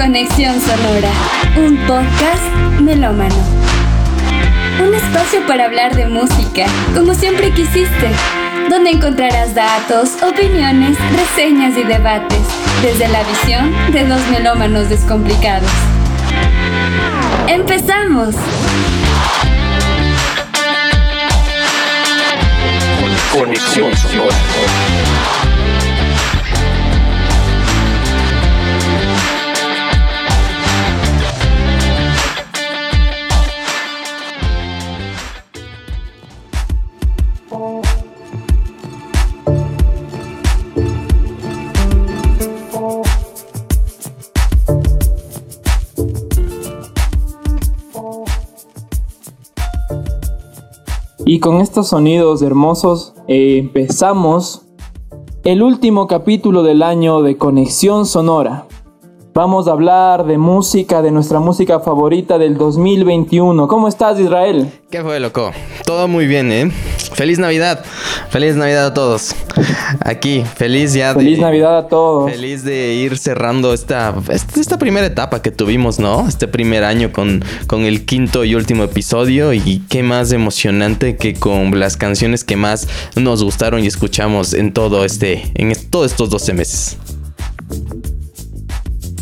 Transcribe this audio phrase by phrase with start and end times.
[0.00, 1.10] Conexión Sonora,
[1.58, 3.34] un podcast melómano.
[4.82, 6.64] Un espacio para hablar de música,
[6.94, 8.08] como siempre quisiste,
[8.70, 12.40] donde encontrarás datos, opiniones, reseñas y debates,
[12.80, 15.70] desde la visión de dos melómanos descomplicados.
[17.46, 18.34] ¡Empezamos!
[23.34, 24.89] Conexión Sonora.
[51.32, 54.62] Y con estos sonidos hermosos eh, empezamos
[55.44, 58.66] el último capítulo del año de Conexión Sonora.
[59.32, 63.68] Vamos a hablar de música, de nuestra música favorita del 2021.
[63.68, 64.72] ¿Cómo estás, Israel?
[64.90, 65.52] ¿Qué fue, loco?
[65.86, 66.72] Todo muy bien, ¿eh?
[67.12, 67.84] Feliz Navidad.
[68.30, 69.36] Feliz Navidad a todos.
[70.00, 71.20] Aquí, feliz ya de...
[71.20, 72.28] Feliz Navidad a todos.
[72.28, 76.26] Feliz de ir cerrando esta, esta primera etapa que tuvimos, ¿no?
[76.26, 79.52] Este primer año con, con el quinto y último episodio.
[79.52, 84.72] Y qué más emocionante que con las canciones que más nos gustaron y escuchamos en
[84.72, 86.98] todo este, en todos estos 12 meses.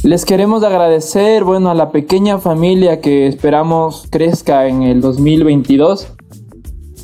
[0.05, 6.15] Les queremos agradecer, bueno, a la pequeña familia que esperamos crezca en el 2022.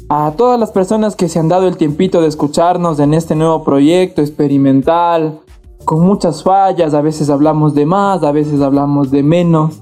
[0.09, 3.65] A todas las personas que se han dado el tiempito de escucharnos en este nuevo
[3.65, 5.41] proyecto experimental,
[5.85, 9.81] con muchas fallas, a veces hablamos de más, a veces hablamos de menos.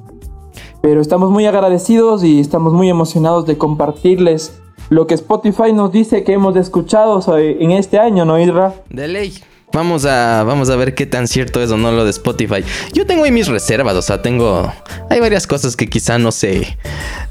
[0.81, 6.25] Pero estamos muy agradecidos y estamos muy emocionados de compartirles lo que Spotify nos dice
[6.25, 8.75] que hemos escuchado en este año, ¿no, Isra?
[8.89, 9.33] De ley.
[9.73, 12.63] Vamos a, vamos a ver qué tan cierto es o no lo de Spotify.
[12.93, 14.73] Yo tengo ahí mis reservas, o sea, tengo...
[15.09, 16.77] Hay varias cosas que quizá no se,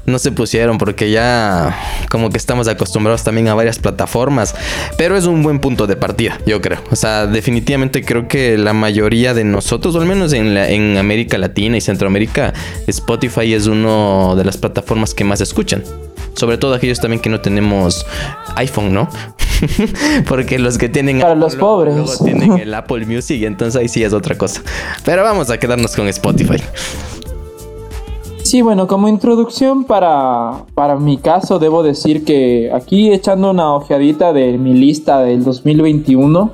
[0.06, 1.76] no se pusieron porque ya
[2.10, 4.54] como que estamos acostumbrados también a varias plataformas.
[4.98, 6.80] Pero es un buen punto de partida, yo creo.
[6.90, 11.38] O sea, definitivamente creo que la mayoría de nosotros, o al menos en, en América
[11.38, 12.52] Latina y Centroamérica,
[12.88, 15.84] Spotify es una de las plataformas que más escuchan.
[16.34, 18.06] Sobre todo aquellos también que no tenemos
[18.56, 19.08] iPhone, ¿no?
[20.28, 21.94] Porque los que tienen Para los pobres.
[21.96, 24.62] Luego tienen el Apple Music, entonces ahí sí es otra cosa.
[25.04, 26.62] Pero vamos a quedarnos con Spotify.
[28.42, 34.32] Sí, bueno, como introducción para, para mi caso, debo decir que aquí echando una ojeadita
[34.32, 36.52] de mi lista del 2021,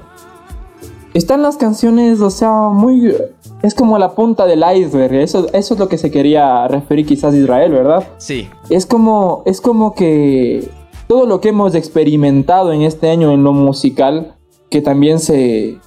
[1.14, 3.14] están las canciones, o sea, muy...
[3.62, 7.34] Es como la punta del iceberg, eso, eso es lo que se quería referir quizás
[7.34, 8.06] Israel, ¿verdad?
[8.18, 8.48] Sí.
[8.70, 10.70] Es como, es como que
[11.08, 14.36] todo lo que hemos experimentado en este año en lo musical,
[14.70, 15.78] que también se,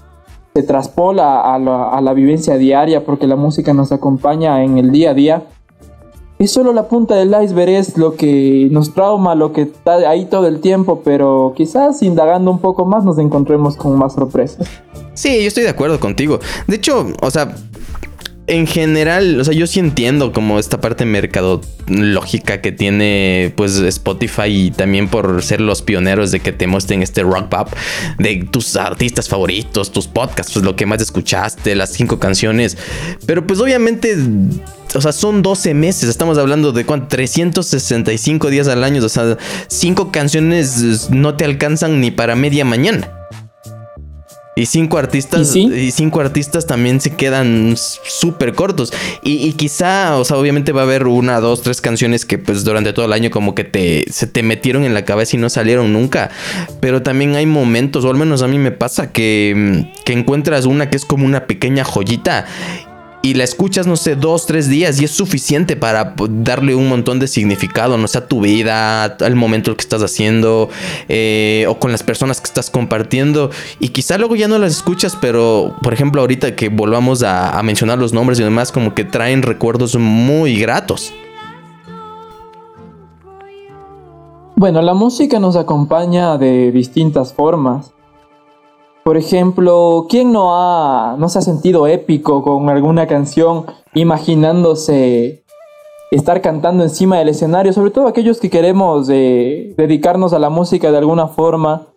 [0.54, 4.92] se traspola a la, a la vivencia diaria, porque la música nos acompaña en el
[4.92, 5.44] día a día,
[6.46, 10.26] es solo la punta del iceberg, es lo que nos trauma, lo que está ahí
[10.26, 14.68] todo el tiempo, pero quizás indagando un poco más nos encontremos con más sorpresas.
[15.14, 16.40] Sí, yo estoy de acuerdo contigo.
[16.66, 17.54] De hecho, o sea,
[18.48, 24.48] en general, o sea, yo sí entiendo como esta parte mercadológica que tiene pues Spotify
[24.48, 27.70] y también por ser los pioneros de que te muestren este rock pop
[28.18, 32.78] de tus artistas favoritos, tus podcasts, pues lo que más escuchaste, las cinco canciones.
[33.26, 34.18] Pero pues obviamente
[34.94, 36.10] o sea, son 12 meses.
[36.10, 37.08] Estamos hablando de cuánto?
[37.08, 39.04] 365 días al año.
[39.04, 39.38] O sea,
[39.68, 43.10] cinco canciones no te alcanzan ni para media mañana.
[44.62, 48.94] Y cinco artistas, ¿Y, cinco artistas también se quedan súper cortos.
[49.24, 52.94] Y, quizá, o sea, obviamente va a haber una, dos, tres canciones que pues durante
[52.94, 55.92] todo el año como que te, se te metieron en la cabeza y no salieron
[55.94, 56.30] nunca.
[56.80, 60.92] Pero también hay momentos, o al menos a mí me pasa, que, que encuentras una
[60.92, 62.46] que es como una pequeña joyita
[63.22, 67.20] y la escuchas, no sé, dos, tres días y es suficiente para darle un montón
[67.20, 70.70] de significado, no sé, a tu vida, al momento que estás haciendo
[71.08, 73.52] eh, o con las personas que estás compartiendo.
[73.80, 77.64] Y quizá luego ya no las escuchas, pero por ejemplo, ahorita que volvamos a, a
[77.64, 81.14] mencionar los nombres y demás, como que traen recuerdos muy gratos.
[84.56, 87.94] Bueno, la música nos acompaña de distintas formas.
[89.04, 93.66] Por ejemplo, ¿quién no, ha, no se ha sentido épico con alguna canción
[93.96, 95.44] imaginándose
[96.12, 97.74] estar cantando encima del escenario?
[97.74, 101.88] Sobre todo aquellos que queremos eh, dedicarnos a la música de alguna forma.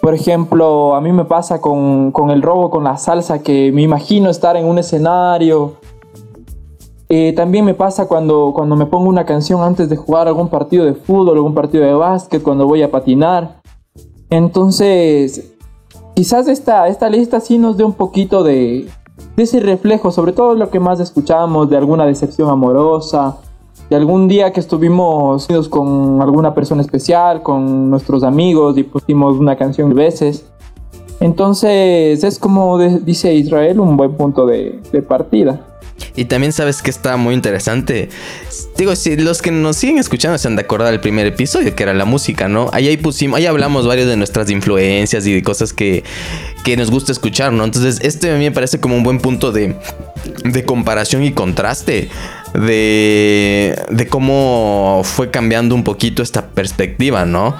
[0.00, 4.30] Por ejemplo, a mí me pasa con, el robo, con la salsa, que me imagino
[4.30, 5.74] estar en un escenario.
[7.10, 10.86] Eh, también me pasa cuando, cuando me pongo una canción antes de jugar algún partido
[10.86, 13.60] de fútbol, algún partido de básquet, cuando voy a patinar.
[14.30, 15.51] Entonces,
[16.14, 18.88] quizás esta, esta lista sí nos dé un poquito de,
[19.36, 23.38] de ese reflejo, sobre todo lo que más escuchamos, de alguna decepción amorosa,
[23.88, 29.56] de algún día que estuvimos con alguna persona especial, con nuestros amigos y pusimos una
[29.56, 30.46] canción de veces.
[31.20, 35.71] Entonces es como dice Israel un buen punto de, de partida.
[36.14, 38.08] Y también sabes que está muy interesante.
[38.76, 41.82] Digo, si los que nos siguen escuchando se han de acordar del primer episodio, que
[41.82, 42.68] era la música, ¿no?
[42.72, 46.04] Ahí, ahí pusimos, ahí hablamos varios de nuestras influencias y de cosas que,
[46.64, 47.64] que nos gusta escuchar, ¿no?
[47.64, 49.74] Entonces, este a mí me parece como un buen punto de,
[50.44, 52.08] de comparación y contraste.
[52.52, 57.56] De, de cómo fue cambiando un poquito esta perspectiva, ¿no?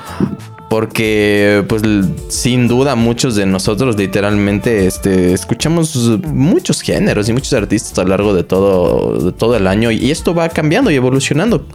[0.73, 1.83] Porque pues
[2.29, 8.09] sin duda muchos de nosotros literalmente este, escuchamos muchos géneros y muchos artistas a lo
[8.09, 11.67] largo de todo, todo el año y esto va cambiando y evolucionando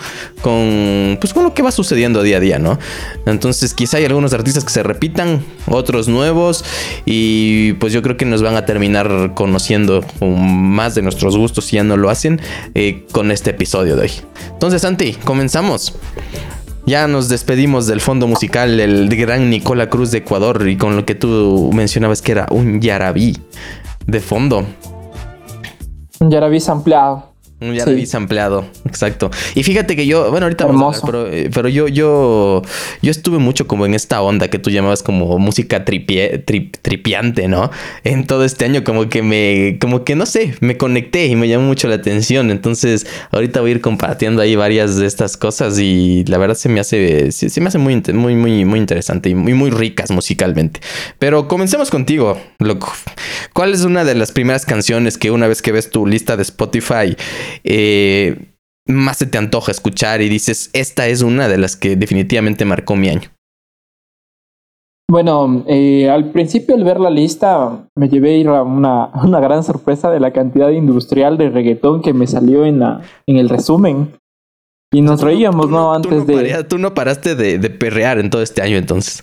[0.41, 2.79] con, pues, con lo que va sucediendo día a día, ¿no?
[3.27, 6.65] Entonces quizá hay algunos artistas que se repitan, otros nuevos
[7.05, 11.75] y pues yo creo que nos van a terminar conociendo más de nuestros gustos si
[11.75, 12.41] ya no lo hacen
[12.73, 14.11] eh, con este episodio de hoy.
[14.53, 15.93] Entonces Santi, comenzamos.
[16.87, 21.05] Ya nos despedimos del fondo musical del gran Nicola Cruz de Ecuador y con lo
[21.05, 23.37] que tú mencionabas que era un yarabí
[24.05, 24.63] de fondo.
[26.21, 27.33] Un yarabí ampliado.
[27.59, 28.07] Ya sí.
[28.15, 29.31] ampliado, exacto.
[29.55, 32.61] Y fíjate que yo, bueno, ahorita vamos a pero, eh, pero, yo, yo,
[33.01, 37.71] yo estuve mucho como en esta onda que tú llamabas como música tripie, tripiante, ¿no?
[38.03, 41.47] En todo este año como que me, como que no sé, me conecté y me
[41.47, 42.51] llamó mucho la atención.
[42.51, 46.69] Entonces, ahorita voy a ir compartiendo ahí varias de estas cosas y la verdad se
[46.69, 50.79] me hace, se, me hace muy, muy, muy, muy interesante y muy, muy ricas musicalmente.
[51.17, 52.93] Pero comencemos contigo, loco.
[53.53, 56.43] ¿Cuál es una de las primeras canciones que una vez que ves tu lista de
[56.43, 57.17] Spotify
[57.63, 58.53] eh,
[58.87, 62.95] más se te antoja escuchar y dices, esta es una de las que definitivamente marcó
[62.95, 63.29] mi año?
[65.09, 69.39] Bueno, eh, al principio al ver la lista me llevé a ir a una, una,
[69.39, 73.49] gran sorpresa de la cantidad industrial de reggaetón que me salió en, la, en el
[73.49, 74.13] resumen.
[74.93, 75.93] Y nos reíamos, ¿no?
[75.93, 76.63] Antes de...
[76.63, 79.21] tú no paraste de, de, perrear en todo este año entonces.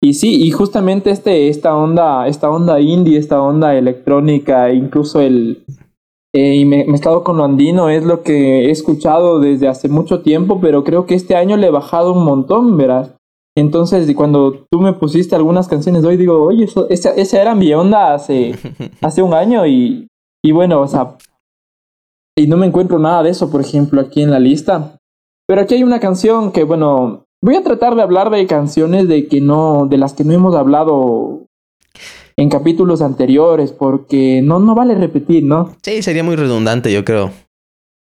[0.00, 5.64] Y sí, y justamente este, esta onda, esta onda indie, esta onda electrónica, incluso el,
[6.36, 9.88] eh, y me, he estado con lo andino, es lo que he escuchado desde hace
[9.88, 13.14] mucho tiempo, pero creo que este año le he bajado un montón, verás.
[13.56, 17.72] Entonces, cuando tú me pusiste algunas canciones hoy, digo, oye, eso, esa, esa era mi
[17.72, 18.54] onda hace,
[19.00, 20.08] hace un año y,
[20.44, 21.16] y bueno, o sea,
[22.36, 24.98] y no me encuentro nada de eso, por ejemplo, aquí en la lista.
[25.48, 29.26] Pero aquí hay una canción que, bueno, voy a tratar de hablar de canciones de
[29.26, 31.45] que no, de las que no hemos hablado
[32.38, 35.74] en capítulos anteriores, porque no, no vale repetir, ¿no?
[35.82, 37.30] Sí, sería muy redundante, yo creo.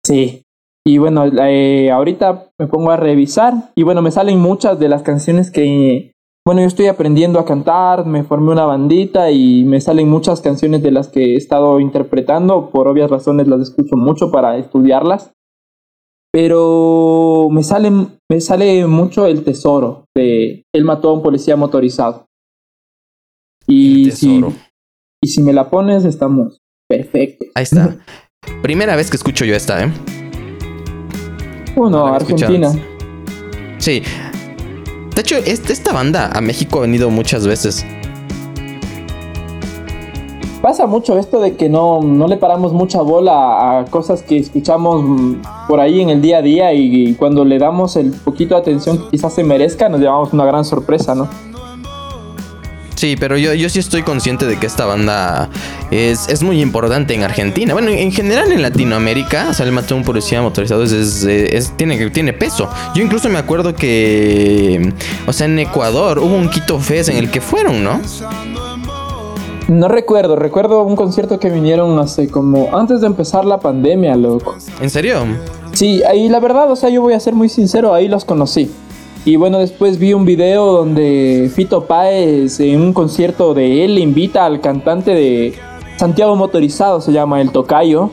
[0.05, 0.43] Sí.
[0.84, 5.02] Y bueno, eh, ahorita me pongo a revisar y bueno, me salen muchas de las
[5.02, 6.12] canciones que,
[6.44, 10.82] bueno, yo estoy aprendiendo a cantar, me formé una bandita y me salen muchas canciones
[10.82, 15.32] de las que he estado interpretando, por obvias razones las escucho mucho para estudiarlas.
[16.32, 17.93] Pero me sale,
[18.29, 22.25] me sale mucho el tesoro de El mató a un policía motorizado.
[23.67, 24.44] Y si,
[25.23, 27.49] y si me la pones, estamos perfectos.
[27.55, 27.97] Ahí está.
[28.62, 29.93] Primera vez que escucho yo esta, ¿eh?
[31.76, 32.73] Bueno, Argentina.
[33.79, 34.03] Sí.
[35.14, 37.85] De hecho, esta banda a México ha venido muchas veces.
[40.60, 45.36] Pasa mucho esto de que no, no le paramos mucha bola a cosas que escuchamos
[45.67, 48.98] por ahí en el día a día y cuando le damos el poquito de atención
[48.98, 51.29] que quizás se merezca, nos llevamos una gran sorpresa, ¿no?
[53.03, 55.51] Sí, pero yo, yo sí estoy consciente de que esta banda
[55.91, 57.73] es, es muy importante en Argentina.
[57.73, 62.32] Bueno, en general en Latinoamérica, o sea, el matón policía motorizado es, es, tiene, tiene
[62.32, 62.69] peso.
[62.94, 64.93] Yo incluso me acuerdo que,
[65.27, 68.01] o sea, en Ecuador hubo un Quito Fest en el que fueron, ¿no?
[69.67, 74.55] No recuerdo, recuerdo un concierto que vinieron hace como antes de empezar la pandemia, loco.
[74.81, 75.25] ¿En serio?
[75.73, 78.71] Sí, ahí la verdad, o sea, yo voy a ser muy sincero, ahí los conocí.
[79.24, 84.00] Y bueno, después vi un video donde Fito Páez en un concierto de él le
[84.00, 85.55] invita al cantante de
[85.96, 88.10] Santiago Motorizado, se llama El Tocayo.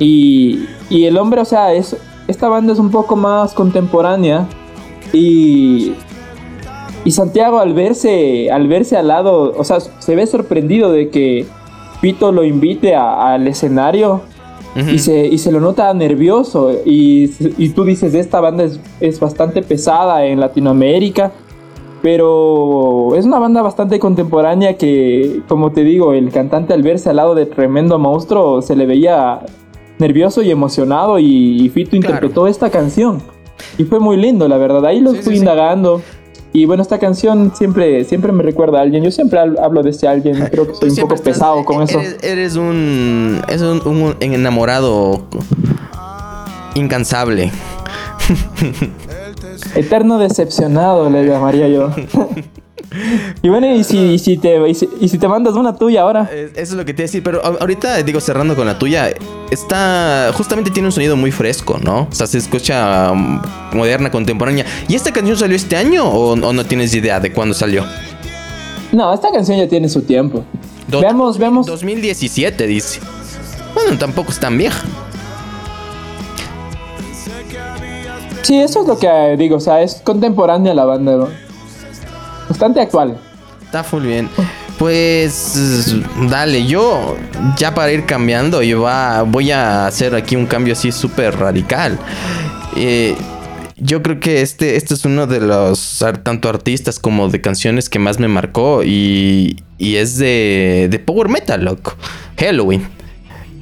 [0.00, 4.48] y, y, el hombre, o sea, es, esta banda es un poco más contemporánea.
[5.12, 5.92] Y,
[7.04, 11.46] y Santiago al verse, al verse al lado, o sea, se ve sorprendido de que
[12.00, 14.22] Fito lo invite al escenario
[14.76, 16.72] y, se, y se lo nota nervioso.
[16.84, 21.32] Y, y tú dices, esta banda es, es, bastante pesada en Latinoamérica.
[22.02, 27.16] Pero es una banda bastante contemporánea que, como te digo, el cantante al verse al
[27.16, 29.40] lado de tremendo monstruo se le veía
[29.98, 33.20] nervioso y emocionado y, Fito interpretó esta canción.
[33.76, 34.84] Y fue muy lindo, la verdad.
[34.86, 36.00] Ahí lo fui indagando.
[36.52, 39.04] Y bueno, esta canción siempre, siempre me recuerda a alguien.
[39.04, 40.46] Yo siempre hablo de ese alguien.
[40.50, 42.00] Creo que soy un poco pesado con eso.
[42.22, 45.22] Eres un, eres un enamorado
[46.74, 47.52] incansable.
[49.74, 51.90] Eterno decepcionado le llamaría yo.
[53.42, 56.28] Y bueno, y si, si te, y si, te mandas una tuya ahora.
[56.32, 59.12] Eso es lo que te iba a decir, pero ahorita, digo, cerrando con la tuya,
[59.50, 60.32] está.
[60.34, 62.08] Justamente tiene un sonido muy fresco, ¿no?
[62.10, 63.40] O sea, se escucha um,
[63.72, 64.64] moderna, contemporánea.
[64.88, 67.84] ¿Y esta canción salió este año o, no tienes idea de cuándo salió?
[68.90, 70.44] No, esta canción ya tiene su tiempo.
[70.88, 71.66] veamos, veamos.
[71.66, 73.00] 2017, dice.
[73.72, 74.82] Bueno, tampoco es tan vieja.
[78.42, 81.49] Sí, eso es lo que digo, o sea, es contemporánea la banda, ¿no?
[82.50, 83.16] Bastante actual.
[83.64, 84.28] Está full bien.
[84.76, 85.94] Pues
[86.28, 87.16] dale, yo
[87.56, 91.96] ya para ir cambiando, yo va, voy a hacer aquí un cambio así súper radical.
[92.76, 93.14] Eh,
[93.76, 98.00] yo creo que este, este es uno de los tanto artistas como de canciones que
[98.00, 101.94] más me marcó y, y es de, de Power Metal, loco.
[102.36, 102.88] Halloween.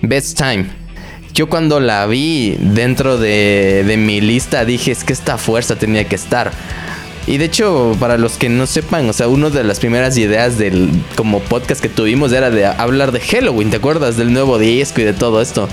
[0.00, 0.66] Best Time.
[1.34, 6.04] Yo cuando la vi dentro de, de mi lista dije es que esta fuerza tenía
[6.04, 6.50] que estar.
[7.28, 10.56] Y de hecho, para los que no sepan, o sea, una de las primeras ideas
[10.56, 14.16] del como podcast que tuvimos era de hablar de Halloween, ¿te acuerdas?
[14.16, 15.68] Del nuevo disco y de todo esto.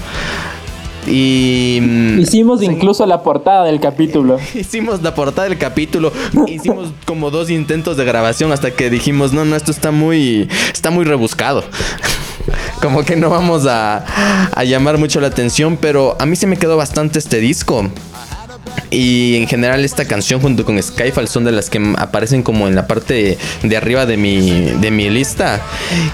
[1.07, 4.38] Y mm, hicimos incluso la portada del capítulo.
[4.53, 6.12] Hicimos la portada del capítulo.
[6.45, 10.89] hicimos como dos intentos de grabación hasta que dijimos, "No, no, esto está muy está
[10.89, 11.63] muy rebuscado."
[12.81, 14.03] como que no vamos a,
[14.51, 17.89] a llamar mucho la atención, pero a mí se me quedó bastante este disco.
[18.91, 22.75] Y en general esta canción junto con Skyfall son de las que aparecen como en
[22.75, 25.62] la parte de arriba de mi, de mi lista.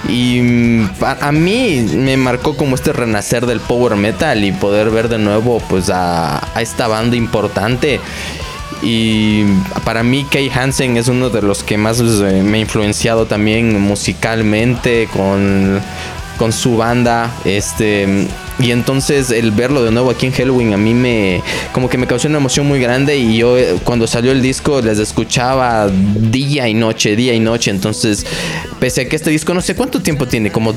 [0.08, 5.08] Y mm, a, mí me marcó como este renacer del power metal y poder ver
[5.08, 8.00] de nuevo pues a, a esta banda importante.
[8.82, 9.44] Y
[9.84, 13.80] para mí Kay Hansen es uno de los que más eh, me ha influenciado también
[13.80, 15.80] musicalmente con
[16.42, 17.30] con su banda.
[17.44, 18.26] Este.
[18.62, 21.42] Y entonces el verlo de nuevo aquí en Halloween a mí me
[21.72, 24.80] como que me causó una emoción muy grande y yo eh, cuando salió el disco
[24.80, 27.72] les escuchaba día y noche, día y noche.
[27.72, 28.24] Entonces,
[28.78, 30.74] pese a que este disco no sé cuánto tiempo tiene, como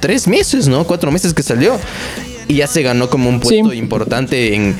[0.00, 0.84] tres meses, ¿no?
[0.84, 1.78] Cuatro meses que salió.
[2.48, 4.76] Y ya se ganó como un puesto importante en,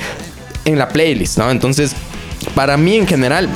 [0.66, 1.50] en la playlist, ¿no?
[1.50, 1.92] Entonces,
[2.54, 3.49] para mí en general,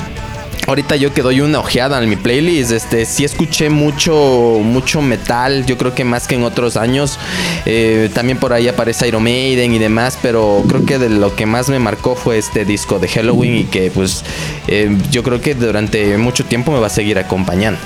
[0.65, 5.65] Ahorita yo que doy una ojeada en mi playlist, este, sí escuché mucho, mucho metal,
[5.65, 7.19] yo creo que más que en otros años.
[7.65, 11.45] Eh, también por ahí aparece Iron Maiden y demás, pero creo que de lo que
[11.45, 14.25] más me marcó fue este disco de Halloween y que pues
[14.67, 17.79] eh, yo creo que durante mucho tiempo me va a seguir acompañando.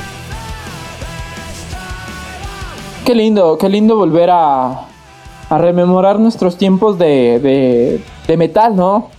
[3.05, 4.87] Qué lindo, qué lindo volver a,
[5.49, 9.09] a rememorar nuestros tiempos de, de, de metal, ¿no?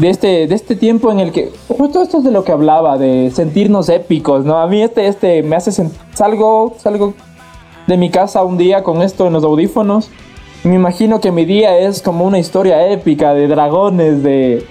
[0.00, 2.96] De este, de este tiempo en el que, justo esto es de lo que hablaba,
[2.96, 4.56] de sentirnos épicos, ¿no?
[4.56, 5.72] A mí este, este me hace,
[6.14, 7.12] salgo, salgo
[7.86, 10.08] de mi casa un día con esto en los audífonos
[10.64, 14.66] y me imagino que mi día es como una historia épica de dragones, de,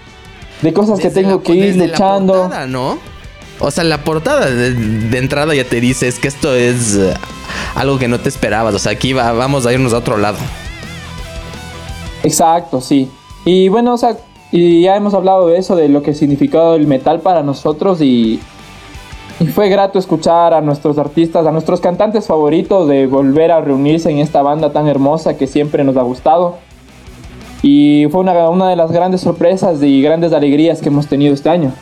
[0.63, 2.33] de cosas que tengo que ir luchando.
[2.33, 2.97] La portada, ¿no?
[3.59, 7.13] O sea, la portada de, entrada ya te dice es que esto es eh,
[7.75, 8.73] algo que no te esperabas.
[8.73, 10.39] O sea, aquí va, vamos a irnos a otro lado.
[12.23, 13.11] Exacto, sí.
[13.45, 14.17] Y bueno, o sea,
[14.51, 18.39] y ya hemos hablado de eso, de lo que significado el metal para nosotros y,
[19.39, 24.09] y, fue grato escuchar a nuestros artistas, a nuestros cantantes favoritos de volver a reunirse
[24.09, 26.57] en esta banda tan hermosa que siempre nos ha gustado.
[27.61, 31.49] Y fue una, una de las grandes sorpresas y grandes alegrías que hemos tenido este
[31.49, 31.73] año.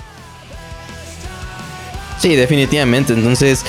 [2.18, 3.14] Sí, definitivamente.
[3.14, 3.64] Entonces,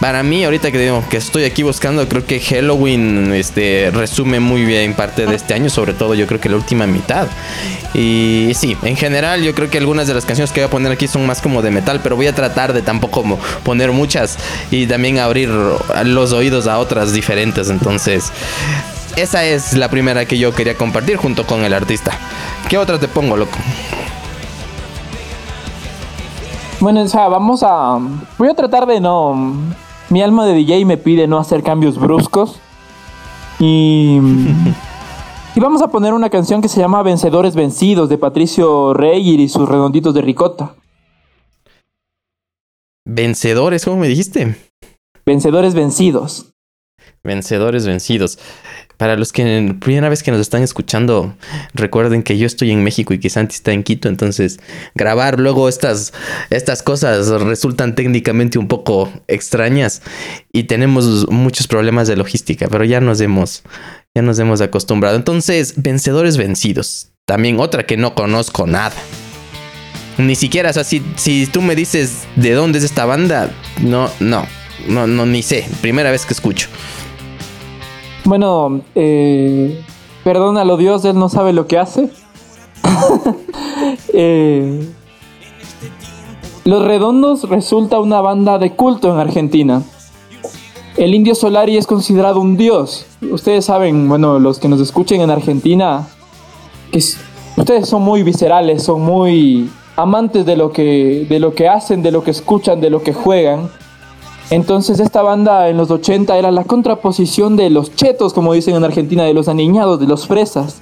[0.00, 4.64] para mí, ahorita que digo que estoy aquí buscando, creo que Halloween este, resume muy
[4.64, 7.26] bien parte de este año, sobre todo yo creo que la última mitad.
[7.94, 10.92] Y sí, en general yo creo que algunas de las canciones que voy a poner
[10.92, 13.24] aquí son más como de metal, pero voy a tratar de tampoco
[13.64, 14.38] poner muchas
[14.70, 17.68] y también abrir los oídos a otras diferentes.
[17.68, 18.30] Entonces,
[19.16, 22.12] esa es la primera que yo quería compartir junto con el artista.
[22.68, 23.58] ¿Qué otra te pongo, loco?
[26.78, 27.98] Bueno, o sea, vamos a...
[28.38, 29.56] Voy a tratar de no
[30.10, 32.60] mi alma de DJ me pide no hacer cambios bruscos.
[33.60, 34.18] Y,
[35.54, 39.48] y vamos a poner una canción que se llama Vencedores Vencidos de Patricio Rey y
[39.48, 40.74] sus redonditos de ricota.
[43.04, 44.56] Vencedores, ¿cómo me dijiste?
[45.24, 46.52] Vencedores vencidos.
[47.24, 48.38] Vencedores vencidos.
[48.98, 51.36] Para los que primera vez que nos están escuchando,
[51.72, 54.58] recuerden que yo estoy en México y que Santi está en Quito, entonces
[54.96, 56.12] grabar luego estas,
[56.50, 60.02] estas cosas resultan técnicamente un poco extrañas
[60.52, 63.62] y tenemos muchos problemas de logística, pero ya nos hemos,
[64.16, 65.16] ya nos hemos acostumbrado.
[65.16, 67.12] Entonces, vencedores vencidos.
[67.24, 68.96] También otra que no conozco nada.
[70.16, 74.10] Ni siquiera, o sea, si, si tú me dices de dónde es esta banda, no,
[74.18, 74.44] no,
[74.88, 75.68] no, no, ni sé.
[75.80, 76.68] Primera vez que escucho.
[78.28, 79.82] Bueno, eh,
[80.22, 82.10] perdónalo Dios, él no sabe lo que hace.
[84.12, 84.86] Eh,
[86.64, 89.82] Los Redondos resulta una banda de culto en Argentina.
[90.96, 93.06] El Indio Solari es considerado un dios.
[93.30, 96.08] Ustedes saben, bueno, los que nos escuchen en Argentina,
[96.90, 96.98] que
[97.56, 102.10] ustedes son muy viscerales, son muy amantes de lo que de lo que hacen, de
[102.10, 103.70] lo que escuchan, de lo que juegan.
[104.50, 108.84] Entonces esta banda en los 80 era la contraposición de los chetos, como dicen en
[108.84, 110.80] Argentina, de los aniñados, de los fresas.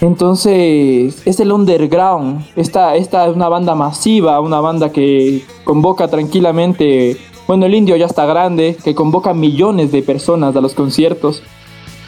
[0.00, 2.46] Entonces es el underground.
[2.56, 7.18] Esta, esta es una banda masiva, una banda que convoca tranquilamente.
[7.46, 11.42] Bueno, el indio ya está grande, que convoca millones de personas a los conciertos.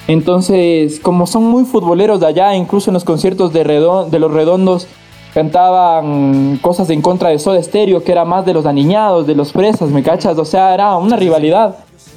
[0.08, 4.88] Entonces, como son muy futboleros de allá, incluso en los conciertos de, de los redondos
[5.34, 9.52] cantaban cosas en contra de Soda Stereo, que era más de los aniñados, de los
[9.52, 10.38] fresas, ¿me cachas?
[10.38, 11.76] O sea, era una rivalidad,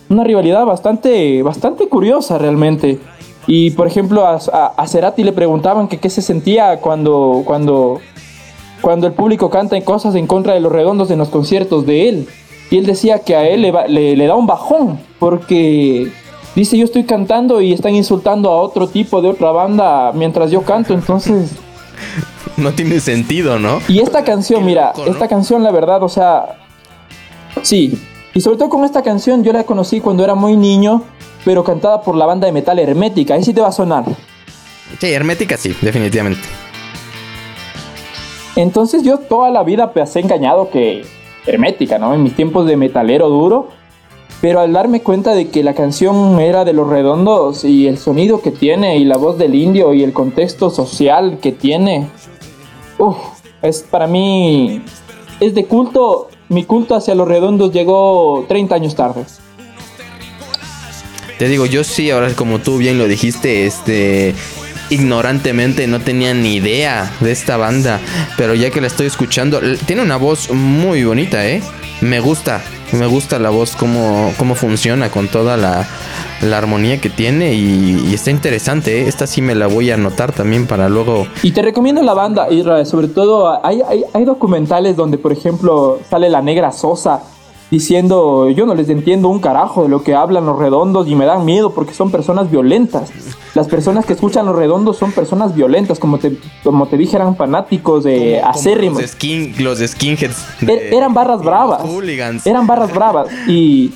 [0.10, 3.00] una rivalidad bastante, bastante curiosa realmente.
[3.48, 8.00] Y por ejemplo, a, a, a Cerati le preguntaban que qué se sentía cuando, cuando,
[8.82, 12.10] cuando el público canta en cosas en contra de los redondos en los conciertos de
[12.10, 12.28] él.
[12.72, 16.12] Y él decía que a él le, le- le da un bajón, porque
[16.56, 20.62] dice yo estoy cantando y están insultando a otro tipo de otra banda mientras yo
[20.64, 21.52] canto, entonces...
[22.58, 23.80] No tiene sentido, ¿no?
[23.88, 25.12] Y esta canción, mira, loco, ¿no?
[25.12, 26.58] esta canción la verdad, o sea,
[27.62, 28.00] sí.
[28.34, 31.04] Y sobre todo con esta canción yo la conocí cuando era muy niño,
[31.44, 34.06] pero cantada por la banda de metal Hermética, ahí sí te va a sonar.
[35.00, 36.48] Sí, hermética sí, definitivamente.
[38.56, 41.06] Entonces yo toda la vida pues he engañado que
[41.46, 42.14] Hermética, ¿no?
[42.14, 43.70] En mis tiempos de metalero duro.
[44.42, 48.42] Pero al darme cuenta de que la canción era de los redondos y el sonido
[48.42, 52.10] que tiene y la voz del indio y el contexto social que tiene,
[53.62, 54.82] es para mí,
[55.40, 59.26] es de culto, mi culto hacia los redondos llegó 30 años tarde.
[61.38, 64.34] Te digo, yo sí, ahora como tú bien lo dijiste, este
[64.90, 68.00] ignorantemente no tenía ni idea de esta banda,
[68.38, 71.62] pero ya que la estoy escuchando, tiene una voz muy bonita, ¿eh?
[72.02, 72.64] Me gusta,
[72.96, 75.88] me gusta la voz, cómo, cómo funciona con toda la,
[76.42, 79.08] la armonía que tiene y, está interesante, ¿eh?
[79.08, 81.28] Esta sí me la voy a anotar también para luego...
[81.44, 83.82] Y te recomiendo la banda, Isra, sobre todo hay,
[84.14, 87.22] hay documentales donde, por ejemplo, sale la negra Sosa
[87.72, 91.26] diciendo, yo no les entiendo un carajo de lo que hablan los redondos y me
[91.26, 93.12] dan miedo porque son personas violentas.
[93.54, 97.36] Las personas que escuchan los redondos son personas violentas, como te, como te dije, eran
[97.36, 99.02] fanáticos de como- como acérrimos.
[99.02, 100.46] Los, skin, los skinheads.
[100.62, 101.82] Er- eran barras bravas.
[101.82, 102.46] Hooligans.
[102.46, 103.28] Eran barras bravas.
[103.48, 103.92] Y,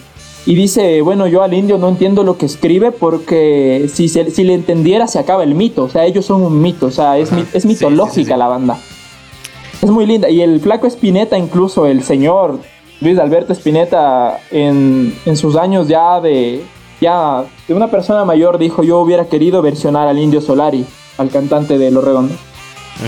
[0.46, 4.44] y dice, bueno, yo al indio no entiendo lo que escribe porque si, se- si
[4.46, 5.84] le entendiera se acaba el mito.
[5.84, 6.86] O sea, ellos son un mito.
[6.88, 7.44] O sea, es, Ajá.
[7.54, 8.38] es mitológica sí, sí, sí.
[8.38, 8.78] la banda.
[9.82, 10.30] Es muy linda.
[10.30, 12.60] Y el flaco Espineta, incluso el señor
[13.02, 16.64] Luis Alberto Espineta, en, en sus años ya de,
[17.00, 20.86] ya de una persona mayor, dijo, yo hubiera querido versionar al indio Solari,
[21.18, 22.38] al cantante de Los Redondos.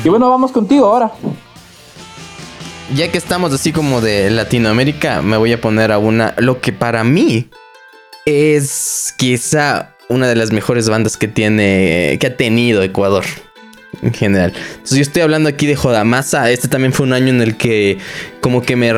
[0.03, 1.11] Y bueno, vamos contigo ahora.
[2.95, 6.35] Ya que estamos así como de Latinoamérica, me voy a poner a una.
[6.37, 7.49] Lo que para mí
[8.25, 12.17] es quizá una de las mejores bandas que tiene.
[12.19, 13.23] que ha tenido Ecuador.
[14.01, 14.51] En general.
[14.55, 16.49] Entonces yo estoy hablando aquí de Jodamasa.
[16.49, 17.99] Este también fue un año en el que
[18.39, 18.91] como que me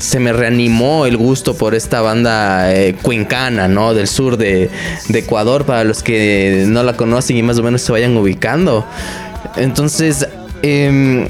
[0.00, 3.94] se me reanimó el gusto por esta banda eh, cuencana, ¿no?
[3.94, 4.68] Del sur de,
[5.08, 8.84] de Ecuador, para los que no la conocen y más o menos se vayan ubicando.
[9.56, 10.26] Entonces,
[10.62, 11.28] em,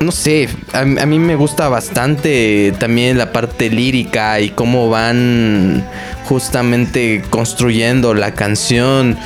[0.00, 5.84] no sé, a, mí me gusta bastante también la parte lírica y cómo van
[6.24, 9.16] justamente construyendo la canción.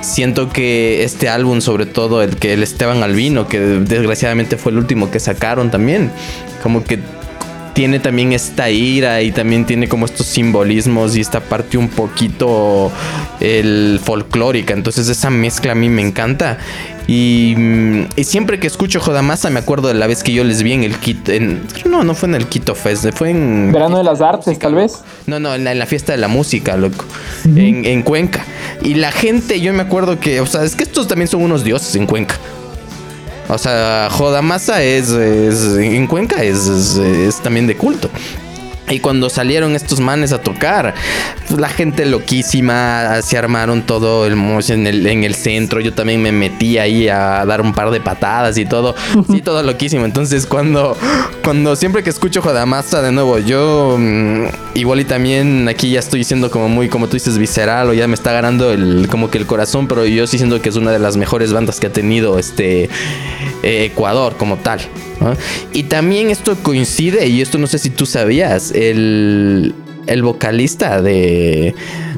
[0.00, 4.78] Siento que este álbum, sobre todo el que el Esteban Albino, que desgraciadamente fue el
[4.78, 6.10] último que sacaron también,
[6.62, 7.00] como que
[7.74, 12.92] tiene también esta ira y también tiene como estos simbolismos y esta parte un poquito
[13.40, 14.74] el folclórica.
[14.74, 16.58] Entonces esa mezcla a mí me encanta.
[17.08, 20.62] Y, mm, y siempre que escucho Jodamasa me acuerdo de la vez que yo les
[20.62, 21.32] vi en el Quito.
[21.32, 23.70] En, no, no fue en el Quito Fest, fue en...
[23.72, 25.00] Verano de las Artes, tal vez.
[25.26, 27.04] No, no, en la, en la fiesta de la música, loco.
[27.44, 28.44] en, en Cuenca.
[28.82, 31.64] Y la gente, yo me acuerdo que, o sea, es que estos también son unos
[31.64, 32.36] dioses en Cuenca.
[33.48, 38.08] O sea, Jodamasa es, es- en Cuenca es, es- es también de culto.
[38.92, 40.94] Y cuando salieron estos manes a tocar,
[41.56, 44.34] la gente loquísima, se armaron todo el
[44.68, 45.80] en el, en el centro.
[45.80, 48.94] Yo también me metí ahí a dar un par de patadas y todo.
[49.30, 50.04] Sí, todo loquísimo.
[50.04, 50.96] Entonces, cuando,
[51.42, 56.24] cuando siempre que escucho Jodamasa, de nuevo, yo mm, igual y también aquí ya estoy
[56.24, 59.38] siendo como muy, como tú dices, visceral o ya me está ganando el, como que
[59.38, 61.92] el corazón, pero yo sí siento que es una de las mejores bandas que ha
[61.92, 62.90] tenido este
[63.62, 64.80] eh, Ecuador como tal.
[65.72, 69.74] Y también esto coincide, y esto no sé si tú sabías, el,
[70.06, 71.74] el vocalista de,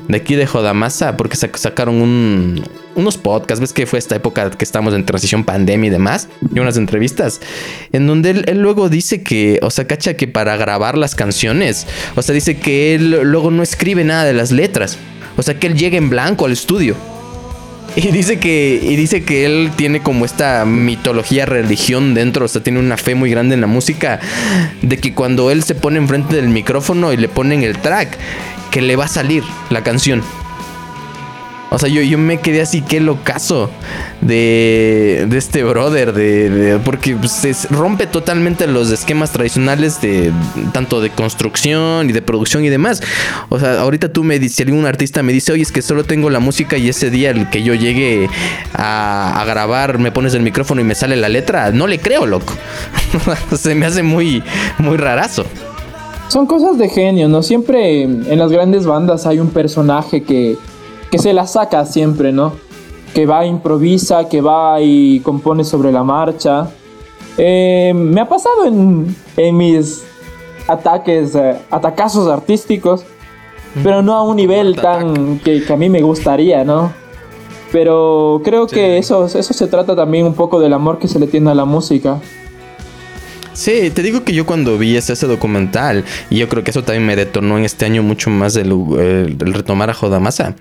[0.08, 2.62] de aquí de Jodamasa, porque sacaron un,
[2.94, 6.58] unos podcasts, ves que fue esta época que estamos en transición pandemia y demás, y
[6.60, 7.40] unas entrevistas,
[7.92, 12.22] en donde él, luego dice que, o sea, cacha que para grabar las canciones, o
[12.22, 14.98] sea, dice que él luego no escribe nada de las letras,
[15.36, 16.96] o sea, que él llega en blanco al estudio.
[17.96, 22.62] Y dice que y dice que él tiene como esta mitología religión dentro, o sea,
[22.62, 24.20] tiene una fe muy grande en la música
[24.82, 28.18] de que cuando él se pone enfrente del micrófono y le ponen el track,
[28.70, 30.22] que le va a salir la canción.
[31.74, 33.68] O sea, yo, yo me quedé así, qué locazo
[34.20, 40.30] de, de este brother, de, porque se rompe totalmente los esquemas tradicionales de
[40.72, 43.02] tanto de construcción y de producción y demás.
[43.48, 46.04] O sea, ahorita tú me dices, si algún artista me dice, oye, es que solo
[46.04, 48.28] tengo la música y ese día el que yo llegue
[48.72, 52.24] a, a grabar, me pones el micrófono y me sale la letra, no le creo,
[52.24, 52.54] loco.
[53.58, 54.44] se me hace muy,
[54.78, 55.44] muy rarazo.
[56.28, 57.42] Son cosas de genio, ¿no?
[57.42, 60.56] Siempre en las grandes bandas hay un personaje que
[61.14, 62.54] que se la saca siempre, ¿no?
[63.14, 66.70] Que va, improvisa, que va y compone sobre la marcha.
[67.38, 69.14] Eh, me ha pasado en,
[69.56, 70.04] mis
[70.66, 73.04] ataques, eh, atacazos artísticos,
[73.84, 76.92] pero no a un nivel tan que, a mí me gustaría, ¿no?
[77.70, 81.28] Pero creo que eso, eso se trata también un poco del amor que se le
[81.28, 82.18] tiene a la música.
[83.54, 87.06] Sí, te digo que yo cuando vi ese, documental, y yo creo que eso también
[87.06, 88.70] me detonó en este año mucho más el,
[89.38, 90.56] retomar a Jodamasa,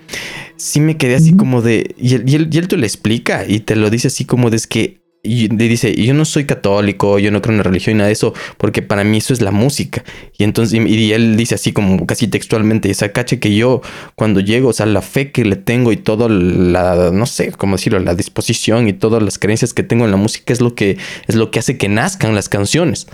[0.56, 1.94] sí me quedé así como de.
[1.98, 4.48] Y él, y, él, y él te lo explica y te lo dice así como
[4.48, 7.96] de es que y dice, yo no soy católico, yo no creo en la religión
[7.96, 10.04] y nada de eso, porque para mí eso es la música.
[10.36, 13.80] Y entonces, y, él dice así como casi textualmente, esa cache que yo
[14.16, 17.76] cuando llego, o sea, la fe que le tengo y todo la, no sé, cómo
[17.76, 20.98] decirlo, la disposición y todas las creencias que tengo en la música es lo que,
[21.26, 23.06] es lo que hace que nazcan las canciones.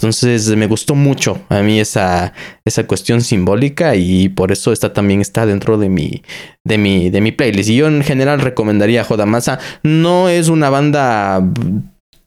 [0.00, 2.32] Entonces me gustó mucho a mí esa,
[2.64, 6.22] esa cuestión simbólica y por eso esta también está dentro de mi,
[6.62, 7.70] de mi, de mi playlist.
[7.70, 9.58] Y yo en general recomendaría Jodamasa.
[9.82, 11.42] No es una banda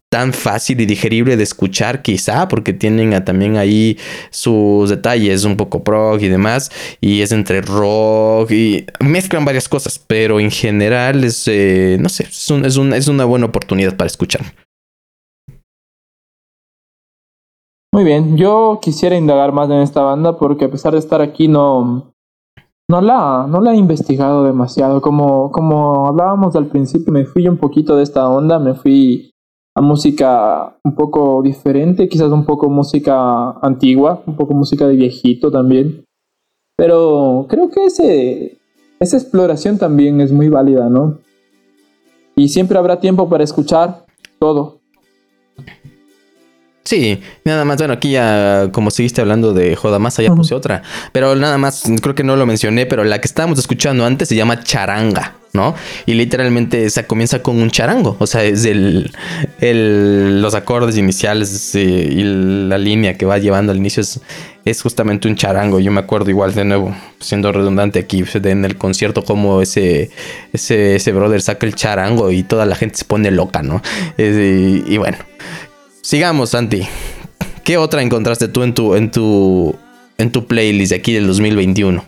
[0.10, 3.98] tan fácil y digerible de escuchar quizá porque tienen también ahí
[4.30, 9.98] sus detalles un poco prog y demás y es entre rock y mezclan varias cosas
[9.98, 14.54] pero en general es eh, no sé es, es, es una buena oportunidad para escuchar
[18.02, 21.48] Muy bien, yo quisiera indagar más en esta banda porque a pesar de estar aquí
[21.48, 22.12] no,
[22.90, 25.02] no, la, no la he investigado demasiado.
[25.02, 29.30] Como, como hablábamos al principio, me fui un poquito de esta onda, me fui
[29.76, 35.52] a música un poco diferente, quizás un poco música antigua, un poco música de viejito
[35.52, 36.04] también.
[36.76, 38.58] Pero creo que ese,
[39.00, 41.20] esa exploración también es muy válida, ¿no?
[42.36, 44.08] Y siempre habrá tiempo para escuchar
[44.40, 44.81] todo.
[46.84, 50.82] Sí, nada más, bueno, aquí ya como seguiste hablando de Jodamasa, ya puse otra.
[51.12, 54.36] Pero nada más, creo que no lo mencioné, pero la que estábamos escuchando antes se
[54.36, 55.76] llama Charanga, ¿no?
[56.08, 58.16] Y literalmente se comienza con un charango.
[58.18, 59.12] O sea, es el,
[59.60, 62.24] el los acordes iniciales eh, y
[62.68, 64.20] la línea que va llevando al inicio es,
[64.66, 65.80] es justamente un charango.
[65.80, 70.10] Yo me acuerdo igual de nuevo, siendo redundante aquí, en el concierto, como ese,
[70.52, 73.84] ese, ese brother saca el charango y toda la gente se pone loca, ¿no?
[74.18, 75.18] y bueno.
[76.02, 76.82] Sigamos, Santi.
[77.64, 79.76] ¿Qué otra encontraste tú en tu, en tu,
[80.18, 82.04] en tu playlist de aquí del 2021?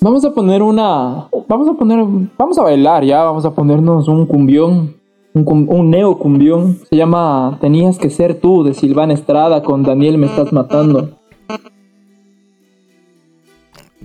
[0.00, 1.28] Vamos a poner una.
[1.48, 2.04] Vamos a poner.
[2.38, 3.22] Vamos a bailar ya.
[3.24, 4.94] Vamos a ponernos un cumbión.
[5.32, 6.78] Un, un neo cumbión.
[6.88, 11.18] Se llama Tenías que ser tú de Silvana Estrada con Daniel Me Estás Matando.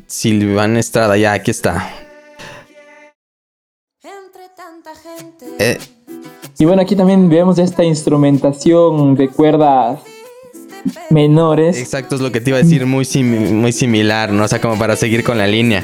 [0.08, 1.90] Silvana Estrada, ya, aquí está.
[4.04, 5.46] Entre tanta gente.
[5.60, 5.78] Eh,
[6.62, 10.00] y bueno, aquí también vemos esta instrumentación de cuerdas
[11.10, 11.76] menores.
[11.76, 13.04] Exacto, es lo que te iba a decir, muy,
[13.52, 14.44] muy similar, ¿no?
[14.44, 15.84] O sea, como para seguir con la línea.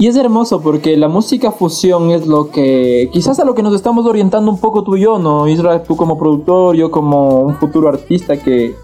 [0.00, 3.72] Y es hermoso porque la música fusión es lo que, quizás a lo que nos
[3.72, 5.46] estamos orientando un poco tú y yo, ¿no?
[5.46, 8.74] Israel, tú como productor, yo como un futuro artista que,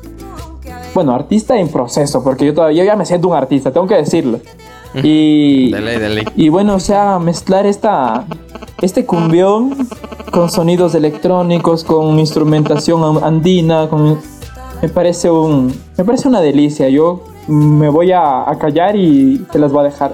[0.95, 4.39] bueno, artista en proceso, porque yo todavía ya me siento un artista, tengo que decirlo.
[5.03, 6.25] Y, dale, dale.
[6.37, 8.27] y bueno, o sea, mezclar esta,
[8.81, 9.89] este cumbión
[10.31, 14.19] con sonidos electrónicos, con instrumentación andina, con,
[14.81, 16.89] me parece un, me parece una delicia.
[16.89, 20.13] Yo me voy a, callar y te las voy a dejar.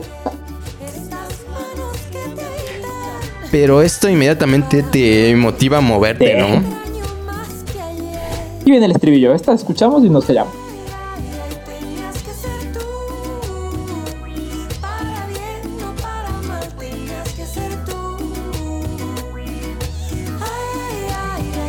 [3.50, 6.62] Pero esto inmediatamente te motiva a moverte, ¿no?
[8.64, 9.34] Y viene el estribillo.
[9.34, 10.63] Esta escuchamos y nos callamos.